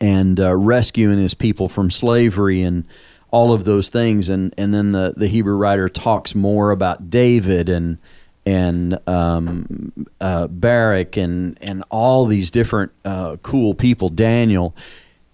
and 0.00 0.38
uh, 0.38 0.54
rescuing 0.54 1.18
his 1.18 1.34
people 1.34 1.68
from 1.68 1.90
slavery 1.90 2.62
and 2.62 2.84
all 3.30 3.52
of 3.52 3.64
those 3.64 3.88
things. 3.88 4.28
And 4.28 4.54
and 4.56 4.72
then 4.72 4.92
the 4.92 5.14
the 5.16 5.26
Hebrew 5.26 5.56
writer 5.56 5.88
talks 5.88 6.34
more 6.34 6.70
about 6.70 7.10
David 7.10 7.68
and 7.68 7.98
and 8.46 8.96
um, 9.08 10.06
uh, 10.20 10.46
Barak 10.46 11.16
and 11.16 11.58
and 11.60 11.82
all 11.90 12.24
these 12.24 12.50
different 12.50 12.92
uh, 13.04 13.36
cool 13.42 13.74
people, 13.74 14.08
Daniel. 14.08 14.74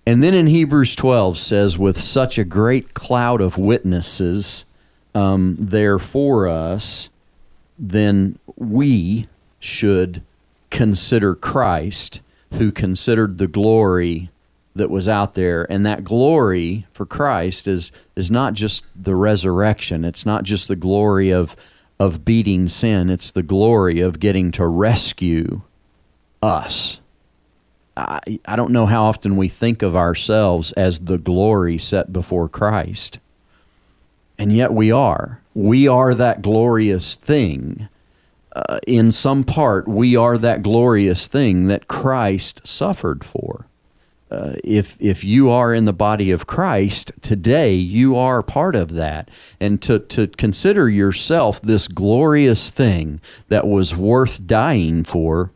And 0.04 0.20
then 0.20 0.34
in 0.34 0.48
Hebrews 0.48 0.96
12 0.96 1.38
says, 1.38 1.78
with 1.78 1.96
such 1.96 2.36
a 2.36 2.42
great 2.42 2.92
cloud 2.92 3.40
of 3.40 3.56
witnesses 3.56 4.64
um, 5.14 5.54
there 5.60 5.96
for 6.00 6.48
us, 6.48 7.08
then 7.78 8.36
we 8.56 9.28
should 9.60 10.22
consider 10.70 11.36
Christ, 11.36 12.20
who 12.54 12.72
considered 12.72 13.38
the 13.38 13.46
glory 13.46 14.30
that 14.74 14.90
was 14.90 15.08
out 15.08 15.34
there. 15.34 15.70
And 15.70 15.86
that 15.86 16.02
glory 16.02 16.86
for 16.90 17.06
Christ 17.06 17.68
is 17.68 17.92
is 18.16 18.30
not 18.30 18.54
just 18.54 18.84
the 18.96 19.14
resurrection. 19.14 20.04
It's 20.04 20.26
not 20.26 20.42
just 20.42 20.66
the 20.66 20.76
glory 20.76 21.30
of 21.30 21.54
of 22.02 22.24
beating 22.24 22.66
sin. 22.66 23.08
It's 23.08 23.30
the 23.30 23.44
glory 23.44 24.00
of 24.00 24.18
getting 24.18 24.50
to 24.52 24.66
rescue 24.66 25.62
us. 26.42 27.00
I, 27.96 28.18
I 28.44 28.56
don't 28.56 28.72
know 28.72 28.86
how 28.86 29.04
often 29.04 29.36
we 29.36 29.46
think 29.46 29.82
of 29.82 29.94
ourselves 29.94 30.72
as 30.72 30.98
the 30.98 31.16
glory 31.16 31.78
set 31.78 32.12
before 32.12 32.48
Christ. 32.48 33.20
And 34.36 34.52
yet 34.52 34.72
we 34.72 34.90
are. 34.90 35.42
We 35.54 35.86
are 35.86 36.12
that 36.12 36.42
glorious 36.42 37.14
thing. 37.14 37.88
Uh, 38.56 38.80
in 38.84 39.12
some 39.12 39.44
part, 39.44 39.86
we 39.86 40.16
are 40.16 40.36
that 40.38 40.64
glorious 40.64 41.28
thing 41.28 41.68
that 41.68 41.86
Christ 41.86 42.66
suffered 42.66 43.22
for. 43.22 43.66
Uh, 44.32 44.54
if 44.64 44.96
if 44.98 45.22
you 45.22 45.50
are 45.50 45.74
in 45.74 45.84
the 45.84 45.92
body 45.92 46.30
of 46.30 46.46
Christ 46.46 47.12
today, 47.20 47.74
you 47.74 48.16
are 48.16 48.42
part 48.42 48.74
of 48.74 48.92
that, 48.92 49.30
and 49.60 49.80
to 49.82 49.98
to 49.98 50.26
consider 50.26 50.88
yourself 50.88 51.60
this 51.60 51.86
glorious 51.86 52.70
thing 52.70 53.20
that 53.48 53.66
was 53.66 53.94
worth 53.94 54.46
dying 54.46 55.04
for, 55.04 55.52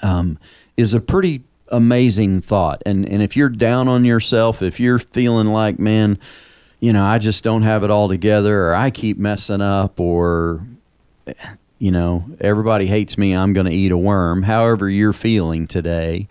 um, 0.00 0.38
is 0.76 0.94
a 0.94 1.00
pretty 1.00 1.42
amazing 1.72 2.40
thought. 2.40 2.80
And 2.86 3.04
and 3.08 3.20
if 3.20 3.36
you're 3.36 3.48
down 3.48 3.88
on 3.88 4.04
yourself, 4.04 4.62
if 4.62 4.78
you're 4.78 5.00
feeling 5.00 5.48
like 5.48 5.80
man, 5.80 6.20
you 6.78 6.92
know, 6.92 7.04
I 7.04 7.18
just 7.18 7.42
don't 7.42 7.62
have 7.62 7.82
it 7.82 7.90
all 7.90 8.08
together, 8.08 8.66
or 8.66 8.74
I 8.76 8.90
keep 8.90 9.18
messing 9.18 9.60
up, 9.60 9.98
or 9.98 10.64
you 11.80 11.90
know, 11.90 12.24
everybody 12.40 12.86
hates 12.86 13.18
me, 13.18 13.34
I'm 13.34 13.52
going 13.52 13.66
to 13.66 13.72
eat 13.72 13.90
a 13.90 13.98
worm. 13.98 14.44
However, 14.44 14.88
you're 14.88 15.12
feeling 15.12 15.66
today, 15.66 16.28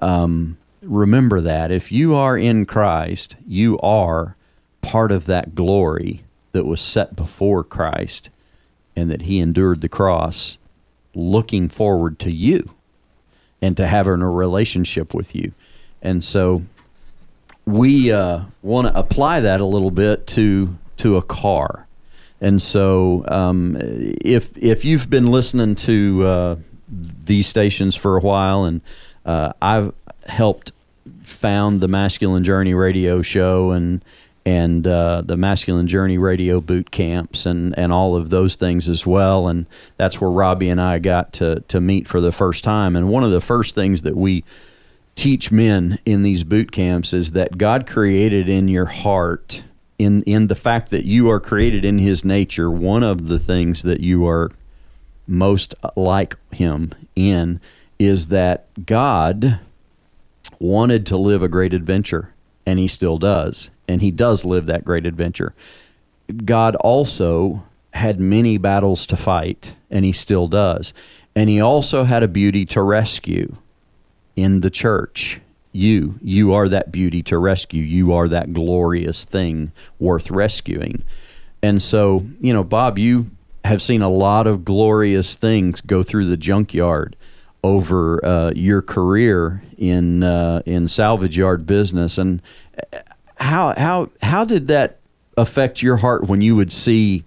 um, 0.00 0.56
remember 0.84 1.40
that 1.40 1.70
if 1.70 1.90
you 1.90 2.14
are 2.14 2.36
in 2.36 2.66
Christ, 2.66 3.36
you 3.46 3.78
are 3.80 4.36
part 4.82 5.10
of 5.10 5.26
that 5.26 5.54
glory 5.54 6.24
that 6.52 6.64
was 6.64 6.80
set 6.80 7.16
before 7.16 7.64
Christ 7.64 8.30
and 8.94 9.10
that 9.10 9.22
he 9.22 9.38
endured 9.40 9.80
the 9.80 9.88
cross 9.88 10.58
looking 11.14 11.68
forward 11.68 12.18
to 12.20 12.30
you 12.30 12.74
and 13.60 13.76
to 13.76 13.86
having 13.86 14.22
a 14.22 14.30
relationship 14.30 15.14
with 15.14 15.34
you. 15.34 15.52
And 16.02 16.22
so 16.22 16.64
we 17.64 18.12
uh, 18.12 18.42
want 18.62 18.88
to 18.88 18.98
apply 18.98 19.40
that 19.40 19.60
a 19.60 19.64
little 19.64 19.90
bit 19.90 20.26
to 20.28 20.76
to 20.98 21.16
a 21.16 21.22
car. 21.22 21.86
And 22.40 22.60
so, 22.60 23.24
um, 23.28 23.76
if 23.80 24.56
if 24.58 24.84
you've 24.84 25.08
been 25.08 25.28
listening 25.28 25.76
to 25.76 26.26
uh, 26.26 26.56
these 26.88 27.46
stations 27.46 27.96
for 27.96 28.18
a 28.18 28.20
while, 28.20 28.64
and 28.64 28.82
uh, 29.24 29.54
I've 29.62 29.94
helped 30.26 30.72
found 31.24 31.80
the 31.80 31.88
Masculine 31.88 32.44
Journey 32.44 32.74
radio 32.74 33.22
show, 33.22 33.70
and 33.70 34.04
and 34.46 34.86
uh, 34.86 35.22
the 35.24 35.36
Masculine 35.36 35.86
Journey 35.86 36.18
radio 36.18 36.60
boot 36.60 36.90
camps 36.90 37.46
and, 37.46 37.76
and 37.78 37.92
all 37.92 38.14
of 38.14 38.30
those 38.30 38.56
things 38.56 38.88
as 38.88 39.06
well. 39.06 39.48
And 39.48 39.66
that's 39.96 40.20
where 40.20 40.30
Robbie 40.30 40.68
and 40.68 40.80
I 40.80 40.98
got 40.98 41.32
to, 41.34 41.60
to 41.68 41.80
meet 41.80 42.06
for 42.06 42.20
the 42.20 42.32
first 42.32 42.62
time. 42.62 42.94
And 42.94 43.08
one 43.08 43.24
of 43.24 43.30
the 43.30 43.40
first 43.40 43.74
things 43.74 44.02
that 44.02 44.16
we 44.16 44.44
teach 45.14 45.50
men 45.50 45.98
in 46.04 46.22
these 46.22 46.44
boot 46.44 46.72
camps 46.72 47.12
is 47.12 47.32
that 47.32 47.56
God 47.56 47.86
created 47.86 48.48
in 48.48 48.68
your 48.68 48.86
heart, 48.86 49.62
in, 49.98 50.22
in 50.24 50.48
the 50.48 50.54
fact 50.54 50.90
that 50.90 51.06
you 51.06 51.30
are 51.30 51.40
created 51.40 51.84
in 51.84 51.98
His 51.98 52.24
nature, 52.24 52.70
one 52.70 53.02
of 53.02 53.28
the 53.28 53.38
things 53.38 53.82
that 53.82 54.00
you 54.00 54.26
are 54.26 54.50
most 55.26 55.74
like 55.96 56.36
Him 56.52 56.92
in 57.16 57.60
is 57.98 58.26
that 58.26 58.66
God 58.84 59.60
wanted 60.60 61.06
to 61.06 61.16
live 61.16 61.42
a 61.42 61.48
great 61.48 61.72
adventure, 61.72 62.34
and 62.66 62.78
He 62.78 62.88
still 62.88 63.18
does 63.18 63.70
and 63.88 64.00
he 64.00 64.10
does 64.10 64.44
live 64.44 64.66
that 64.66 64.84
great 64.84 65.06
adventure. 65.06 65.54
God 66.44 66.76
also 66.76 67.64
had 67.92 68.18
many 68.18 68.58
battles 68.58 69.06
to 69.06 69.16
fight, 69.16 69.76
and 69.90 70.04
he 70.04 70.12
still 70.12 70.48
does. 70.48 70.92
And 71.36 71.48
he 71.48 71.60
also 71.60 72.04
had 72.04 72.22
a 72.22 72.28
beauty 72.28 72.64
to 72.66 72.82
rescue 72.82 73.56
in 74.36 74.60
the 74.60 74.70
church. 74.70 75.40
You, 75.72 76.18
you 76.22 76.54
are 76.54 76.68
that 76.68 76.92
beauty 76.92 77.22
to 77.24 77.38
rescue. 77.38 77.82
You 77.82 78.12
are 78.12 78.28
that 78.28 78.52
glorious 78.52 79.24
thing 79.24 79.72
worth 79.98 80.30
rescuing. 80.30 81.02
And 81.62 81.82
so, 81.82 82.26
you 82.40 82.52
know, 82.52 82.64
Bob, 82.64 82.98
you 82.98 83.30
have 83.64 83.82
seen 83.82 84.02
a 84.02 84.10
lot 84.10 84.46
of 84.46 84.64
glorious 84.64 85.36
things 85.36 85.80
go 85.80 86.02
through 86.02 86.26
the 86.26 86.36
junkyard 86.36 87.16
over 87.64 88.24
uh, 88.24 88.52
your 88.54 88.82
career 88.82 89.62
in 89.78 90.22
uh, 90.22 90.60
in 90.66 90.86
salvage 90.86 91.36
yard 91.36 91.66
business, 91.66 92.18
and 92.18 92.42
how 93.38 93.74
how 93.76 94.10
how 94.22 94.44
did 94.44 94.68
that 94.68 95.00
affect 95.36 95.82
your 95.82 95.96
heart 95.96 96.28
when 96.28 96.42
you 96.42 96.54
would 96.54 96.70
see 96.70 97.24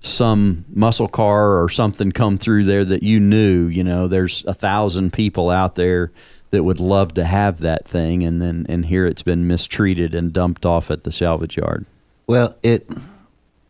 some 0.00 0.64
muscle 0.68 1.08
car 1.08 1.62
or 1.62 1.68
something 1.68 2.10
come 2.10 2.38
through 2.38 2.64
there 2.64 2.84
that 2.84 3.02
you 3.02 3.18
knew 3.20 3.66
you 3.66 3.82
know 3.82 4.08
there's 4.08 4.44
a 4.46 4.54
thousand 4.54 5.12
people 5.12 5.50
out 5.50 5.74
there 5.74 6.12
that 6.50 6.62
would 6.62 6.80
love 6.80 7.14
to 7.14 7.24
have 7.24 7.58
that 7.58 7.86
thing 7.86 8.22
and 8.22 8.40
then 8.40 8.66
and 8.68 8.86
here 8.86 9.06
it's 9.06 9.22
been 9.22 9.46
mistreated 9.46 10.14
and 10.14 10.32
dumped 10.32 10.64
off 10.64 10.90
at 10.90 11.04
the 11.04 11.12
salvage 11.12 11.56
yard? 11.56 11.86
Well, 12.26 12.56
it 12.62 12.88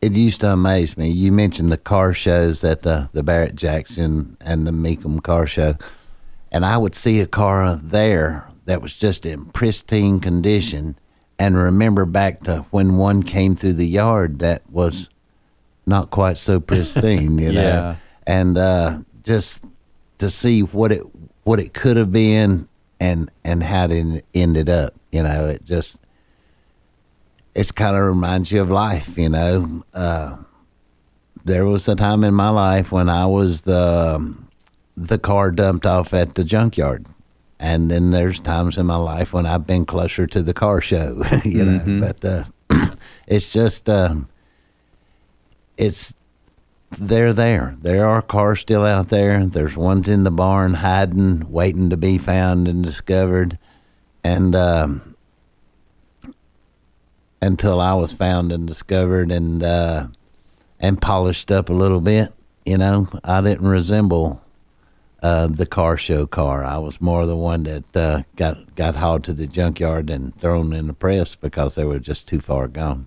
it 0.02 0.12
used 0.12 0.40
to 0.42 0.52
amaze 0.52 0.96
me. 0.96 1.08
You 1.08 1.32
mentioned 1.32 1.72
the 1.72 1.78
car 1.78 2.12
shows 2.14 2.62
at 2.64 2.82
the 2.82 3.08
the 3.12 3.22
Barrett 3.22 3.54
Jackson 3.54 4.36
and 4.40 4.66
the 4.66 4.70
Mecum 4.70 5.22
car 5.22 5.46
show, 5.46 5.76
and 6.52 6.64
I 6.64 6.76
would 6.76 6.94
see 6.94 7.20
a 7.20 7.26
car 7.26 7.74
there 7.74 8.46
that 8.66 8.82
was 8.82 8.94
just 8.94 9.24
in 9.26 9.46
pristine 9.46 10.20
condition, 10.20 10.98
and 11.38 11.56
remember 11.56 12.04
back 12.04 12.40
to 12.44 12.66
when 12.70 12.96
one 12.96 13.22
came 13.22 13.56
through 13.56 13.74
the 13.74 13.86
yard 13.86 14.40
that 14.40 14.68
was 14.70 15.08
not 15.86 16.10
quite 16.10 16.38
so 16.38 16.60
pristine, 16.60 17.38
you 17.38 17.52
know, 17.52 17.96
and 18.26 18.58
uh, 18.58 18.98
just 19.22 19.64
to 20.18 20.30
see 20.30 20.60
what 20.62 20.92
it 20.92 21.02
what 21.44 21.60
it 21.60 21.72
could 21.74 21.96
have 21.96 22.12
been 22.12 22.68
and 23.00 23.30
and 23.44 23.62
how 23.62 23.86
it 23.86 24.24
ended 24.34 24.68
up, 24.68 24.94
you 25.12 25.22
know, 25.22 25.46
it 25.46 25.64
just 25.64 25.98
it's 27.56 27.72
kind 27.72 27.96
of 27.96 28.02
reminds 28.02 28.52
you 28.52 28.60
of 28.60 28.70
life, 28.70 29.16
you 29.16 29.30
know. 29.30 29.82
Uh, 29.94 30.36
there 31.44 31.64
was 31.64 31.88
a 31.88 31.96
time 31.96 32.22
in 32.22 32.34
my 32.34 32.50
life 32.50 32.92
when 32.92 33.08
I 33.08 33.26
was 33.26 33.62
the 33.62 34.34
the 34.94 35.18
car 35.18 35.50
dumped 35.52 35.86
off 35.86 36.12
at 36.12 36.34
the 36.34 36.44
junkyard, 36.44 37.06
and 37.58 37.90
then 37.90 38.10
there's 38.10 38.40
times 38.40 38.76
in 38.76 38.84
my 38.84 38.96
life 38.96 39.32
when 39.32 39.46
I've 39.46 39.66
been 39.66 39.86
closer 39.86 40.26
to 40.26 40.42
the 40.42 40.52
car 40.52 40.82
show, 40.82 41.22
you 41.44 41.64
know. 41.64 42.00
But 42.00 42.24
uh, 42.24 42.90
it's 43.26 43.50
just 43.54 43.88
uh, 43.88 44.16
it's 45.78 46.14
they're 46.98 47.32
there. 47.32 47.74
There 47.80 48.06
are 48.06 48.20
cars 48.20 48.60
still 48.60 48.84
out 48.84 49.08
there. 49.08 49.46
There's 49.46 49.78
ones 49.78 50.08
in 50.08 50.24
the 50.24 50.30
barn 50.30 50.74
hiding, 50.74 51.50
waiting 51.50 51.88
to 51.88 51.96
be 51.96 52.18
found 52.18 52.68
and 52.68 52.84
discovered, 52.84 53.58
and. 54.22 54.54
Um, 54.54 55.15
until 57.46 57.80
I 57.80 57.94
was 57.94 58.12
found 58.12 58.52
and 58.52 58.66
discovered 58.66 59.32
and 59.32 59.62
uh, 59.62 60.08
and 60.78 61.00
polished 61.00 61.50
up 61.50 61.70
a 61.70 61.72
little 61.72 62.00
bit. 62.00 62.34
You 62.66 62.78
know, 62.78 63.08
I 63.24 63.40
didn't 63.40 63.68
resemble 63.68 64.42
uh, 65.22 65.46
the 65.46 65.66
car 65.66 65.96
show 65.96 66.26
car. 66.26 66.64
I 66.64 66.78
was 66.78 67.00
more 67.00 67.24
the 67.24 67.36
one 67.36 67.62
that 67.62 67.96
uh, 67.96 68.22
got 68.34 68.74
got 68.74 68.96
hauled 68.96 69.24
to 69.24 69.32
the 69.32 69.46
junkyard 69.46 70.10
and 70.10 70.38
thrown 70.38 70.72
in 70.72 70.88
the 70.88 70.92
press 70.92 71.36
because 71.36 71.76
they 71.76 71.84
were 71.84 72.00
just 72.00 72.28
too 72.28 72.40
far 72.40 72.68
gone. 72.68 73.06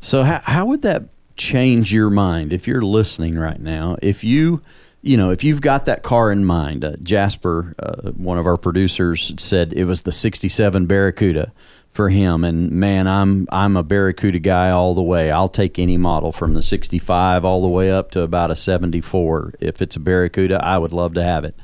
So 0.00 0.24
how 0.24 0.40
how 0.44 0.66
would 0.66 0.82
that 0.82 1.04
change 1.36 1.92
your 1.92 2.10
mind 2.10 2.52
if 2.52 2.66
you're 2.66 2.82
listening 2.82 3.38
right 3.38 3.60
now? 3.60 3.96
If 4.02 4.24
you 4.24 4.60
you 5.02 5.16
know, 5.16 5.30
if 5.30 5.44
you've 5.44 5.60
got 5.60 5.84
that 5.84 6.02
car 6.02 6.32
in 6.32 6.44
mind, 6.44 6.84
uh, 6.84 6.96
Jasper, 7.00 7.74
uh, 7.78 8.10
one 8.10 8.38
of 8.38 8.46
our 8.46 8.56
producers, 8.56 9.32
said 9.38 9.72
it 9.72 9.84
was 9.84 10.02
the 10.02 10.10
'67 10.10 10.86
Barracuda 10.86 11.52
for 11.96 12.10
him, 12.10 12.44
and 12.44 12.70
man, 12.70 13.08
I'm 13.08 13.48
I'm 13.50 13.76
a 13.76 13.82
Barracuda 13.82 14.38
guy 14.38 14.70
all 14.70 14.94
the 14.94 15.02
way. 15.02 15.32
I'll 15.32 15.48
take 15.48 15.78
any 15.78 15.96
model 15.96 16.30
from 16.30 16.54
the 16.54 16.62
'65 16.62 17.44
all 17.44 17.62
the 17.62 17.68
way 17.68 17.90
up 17.90 18.12
to 18.12 18.20
about 18.20 18.52
a 18.52 18.56
'74. 18.56 19.54
If 19.58 19.82
it's 19.82 19.96
a 19.96 20.00
Barracuda, 20.00 20.64
I 20.64 20.78
would 20.78 20.92
love 20.92 21.14
to 21.14 21.22
have 21.22 21.44
it. 21.44 21.56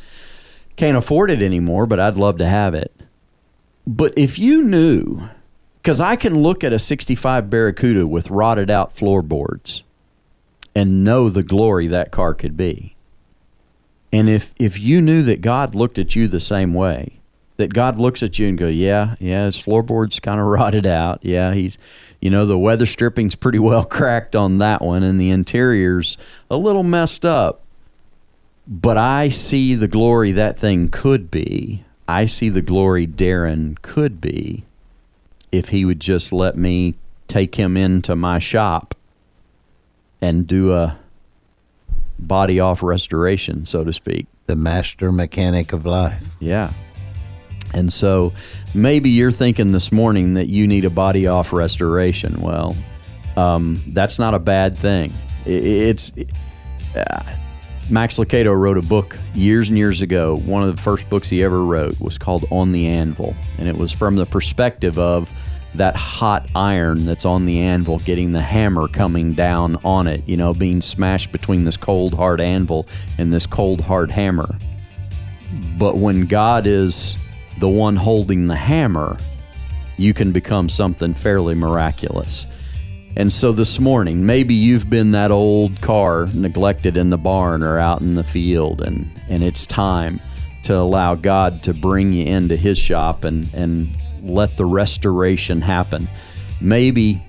Can't 0.75 0.97
afford 0.97 1.31
it 1.31 1.43
anymore, 1.43 1.87
but 1.87 2.01
I'd 2.01 2.17
love 2.17 2.39
to 2.39 2.47
have 2.47 2.75
it. 2.75 2.93
But 3.87 4.15
if 4.17 4.39
you 4.39 4.65
knew 4.65 5.29
because 5.83 6.01
I 6.01 6.15
can 6.15 6.39
look 6.43 6.63
at 6.63 6.73
a 6.73 6.79
65 6.79 7.51
Barracuda 7.51 8.07
with 8.07 8.31
rotted 8.31 8.71
out 8.71 8.93
floorboards 8.93 9.83
and 10.77 11.03
know 11.03 11.29
the 11.29 11.43
glory 11.43 11.89
that 11.89 12.13
car 12.13 12.35
could 12.35 12.57
be. 12.57 12.95
And 14.13 14.29
if, 14.29 14.55
if 14.61 14.79
you 14.79 15.03
knew 15.03 15.23
that 15.23 15.41
God 15.41 15.75
looked 15.75 15.99
at 15.99 16.15
you 16.15 16.29
the 16.29 16.39
same 16.39 16.73
way, 16.73 17.21
that 17.63 17.73
God 17.73 18.01
looks 18.01 18.25
at 18.25 18.41
you 18.41 18.49
and 18.49 18.59
go, 18.59 18.67
yeah, 18.67 19.15
yeah, 19.21 19.45
his 19.45 19.57
floorboard's 19.57 20.19
kind 20.19 20.41
of 20.41 20.47
rotted 20.47 20.85
out. 20.85 21.21
Yeah, 21.23 21.55
he's, 21.55 21.79
you 22.21 22.29
know, 22.29 22.45
the 22.45 22.59
weather 22.59 22.87
stripping's 22.87 23.37
pretty 23.37 23.61
well 23.61 23.85
cracked 23.99 24.35
on 24.35 24.59
that 24.59 24.83
one, 24.83 25.05
and 25.05 25.21
the 25.21 25.31
interior's 25.31 26.17
a 26.51 26.57
little 26.57 26.83
messed 26.83 27.25
up. 27.25 27.61
But 28.67 28.97
I 28.97 29.29
see 29.29 29.77
the 29.77 29.87
glory 29.87 30.33
that 30.33 30.59
thing 30.59 30.89
could 30.89 31.31
be. 31.31 31.85
I 32.09 32.27
see 32.27 32.49
the 32.49 32.63
glory 32.63 33.07
Darren 33.07 33.81
could 33.81 34.21
be 34.21 34.65
if 35.53 35.69
he 35.69 35.85
would 35.85 36.01
just 36.01 36.33
let 36.33 36.57
me 36.57 36.97
take 37.29 37.55
him 37.55 37.77
into 37.77 38.17
my 38.17 38.41
shop 38.41 38.97
and 40.21 40.49
do 40.49 40.73
a 40.73 40.99
body 42.19 42.59
off 42.59 42.83
restoration, 42.83 43.67
so 43.67 43.85
to 43.85 43.93
speak. 43.93 44.27
The 44.47 44.57
master 44.57 45.13
mechanic 45.13 45.73
of 45.73 45.87
life. 45.87 46.37
Yeah. 46.41 46.73
And 47.75 47.93
so 47.93 48.33
maybe 48.75 49.11
you're 49.11 49.33
thinking 49.33 49.73
this 49.73 49.93
morning 49.93 50.35
that 50.35 50.49
you 50.49 50.67
need 50.67 50.85
a 50.85 50.91
body 50.91 51.27
off 51.27 51.53
restoration. 51.53 52.41
Well, 52.41 52.77
um, 53.37 53.83
that's 53.89 54.19
not 54.19 54.35
a 54.35 54.39
bad 54.39 54.79
thing. 54.79 55.15
It's 55.47 56.13
uh, 56.95 57.37
Max 57.91 58.19
Lucado 58.19 58.59
wrote 58.59 58.79
a 58.79 58.83
book 58.83 59.19
years 59.35 59.69
and 59.69 59.77
years 59.77 60.03
ago. 60.03 60.37
One 60.37 60.63
of 60.63 60.75
the 60.75 60.81
first 60.81 61.09
books 61.11 61.29
he 61.29 61.43
ever 61.43 61.65
wrote 61.65 61.99
was 62.01 62.19
called 62.19 62.45
On 62.51 62.73
the 62.73 62.87
Anvil, 62.87 63.35
and 63.59 63.69
it 63.69 63.77
was 63.77 63.91
from 63.91 64.17
the 64.17 64.27
perspective 64.27 64.99
of 64.99 65.33
that 65.75 65.97
hot 65.97 66.49
iron 66.55 67.07
that's 67.07 67.25
on 67.25 67.47
the 67.47 67.61
anvil 67.61 67.99
getting 68.01 68.33
the 68.33 68.43
hammer 68.43 68.89
coming 68.89 69.33
down 69.33 69.77
on 69.85 70.07
it, 70.07 70.23
you 70.27 70.37
know, 70.37 70.53
being 70.53 70.83
smashed 70.83 71.33
between 71.33 71.65
this 71.65 71.77
cold 71.77 72.13
hard 72.13 72.41
anvil 72.41 72.87
and 73.19 73.33
this 73.33 73.47
cold 73.47 73.81
hard 73.81 74.11
hammer. 74.11 74.59
But 75.79 75.97
when 75.97 76.27
God 76.27 76.67
is 76.67 77.17
the 77.63 77.69
one 77.69 77.95
holding 77.95 78.49
the 78.49 78.57
hammer, 78.57 79.17
you 79.97 80.13
can 80.13 80.33
become 80.33 80.69
something 80.69 81.15
fairly 81.15 81.55
miraculous. 81.55 82.45
And 83.17 83.33
so 83.33 83.53
this 83.53 83.79
morning, 83.79 84.27
maybe 84.27 84.53
you've 84.53 84.91
been 84.91 85.13
that 85.13 85.31
old 85.31 85.81
car 85.81 86.27
neglected 86.35 86.97
in 86.97 87.11
the 87.11 87.19
barn 87.19 87.63
or 87.63 87.79
out 87.79 88.01
in 88.01 88.17
the 88.17 88.25
field, 88.25 88.83
and, 88.83 89.09
and 89.29 89.45
it's 89.45 89.65
time 89.65 90.21
to 90.65 90.75
allow 90.75 91.15
God 91.15 91.63
to 91.63 91.73
bring 91.73 92.13
you 92.13 92.27
into 92.27 92.57
His 92.57 92.79
shop 92.79 93.23
and, 93.23 93.49
and 93.55 93.97
let 94.25 94.57
the 94.57 94.67
restoration 94.67 95.61
happen. 95.61 96.09
Maybe 96.61 97.23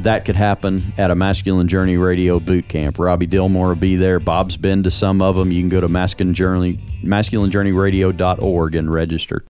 that 0.00 0.26
could 0.26 0.36
happen 0.36 0.82
at 0.98 1.10
a 1.10 1.14
Masculine 1.14 1.66
Journey 1.66 1.96
Radio 1.96 2.38
boot 2.40 2.68
camp. 2.68 2.98
Robbie 2.98 3.26
Dilmore 3.26 3.68
will 3.68 3.74
be 3.74 3.96
there. 3.96 4.20
Bob's 4.20 4.58
been 4.58 4.82
to 4.82 4.90
some 4.90 5.22
of 5.22 5.34
them. 5.34 5.50
You 5.50 5.62
can 5.62 5.70
go 5.70 5.80
to 5.80 5.88
masculinejourney, 5.88 7.02
masculinejourneyradio.org 7.04 8.74
and 8.74 8.92
register. 8.92 9.44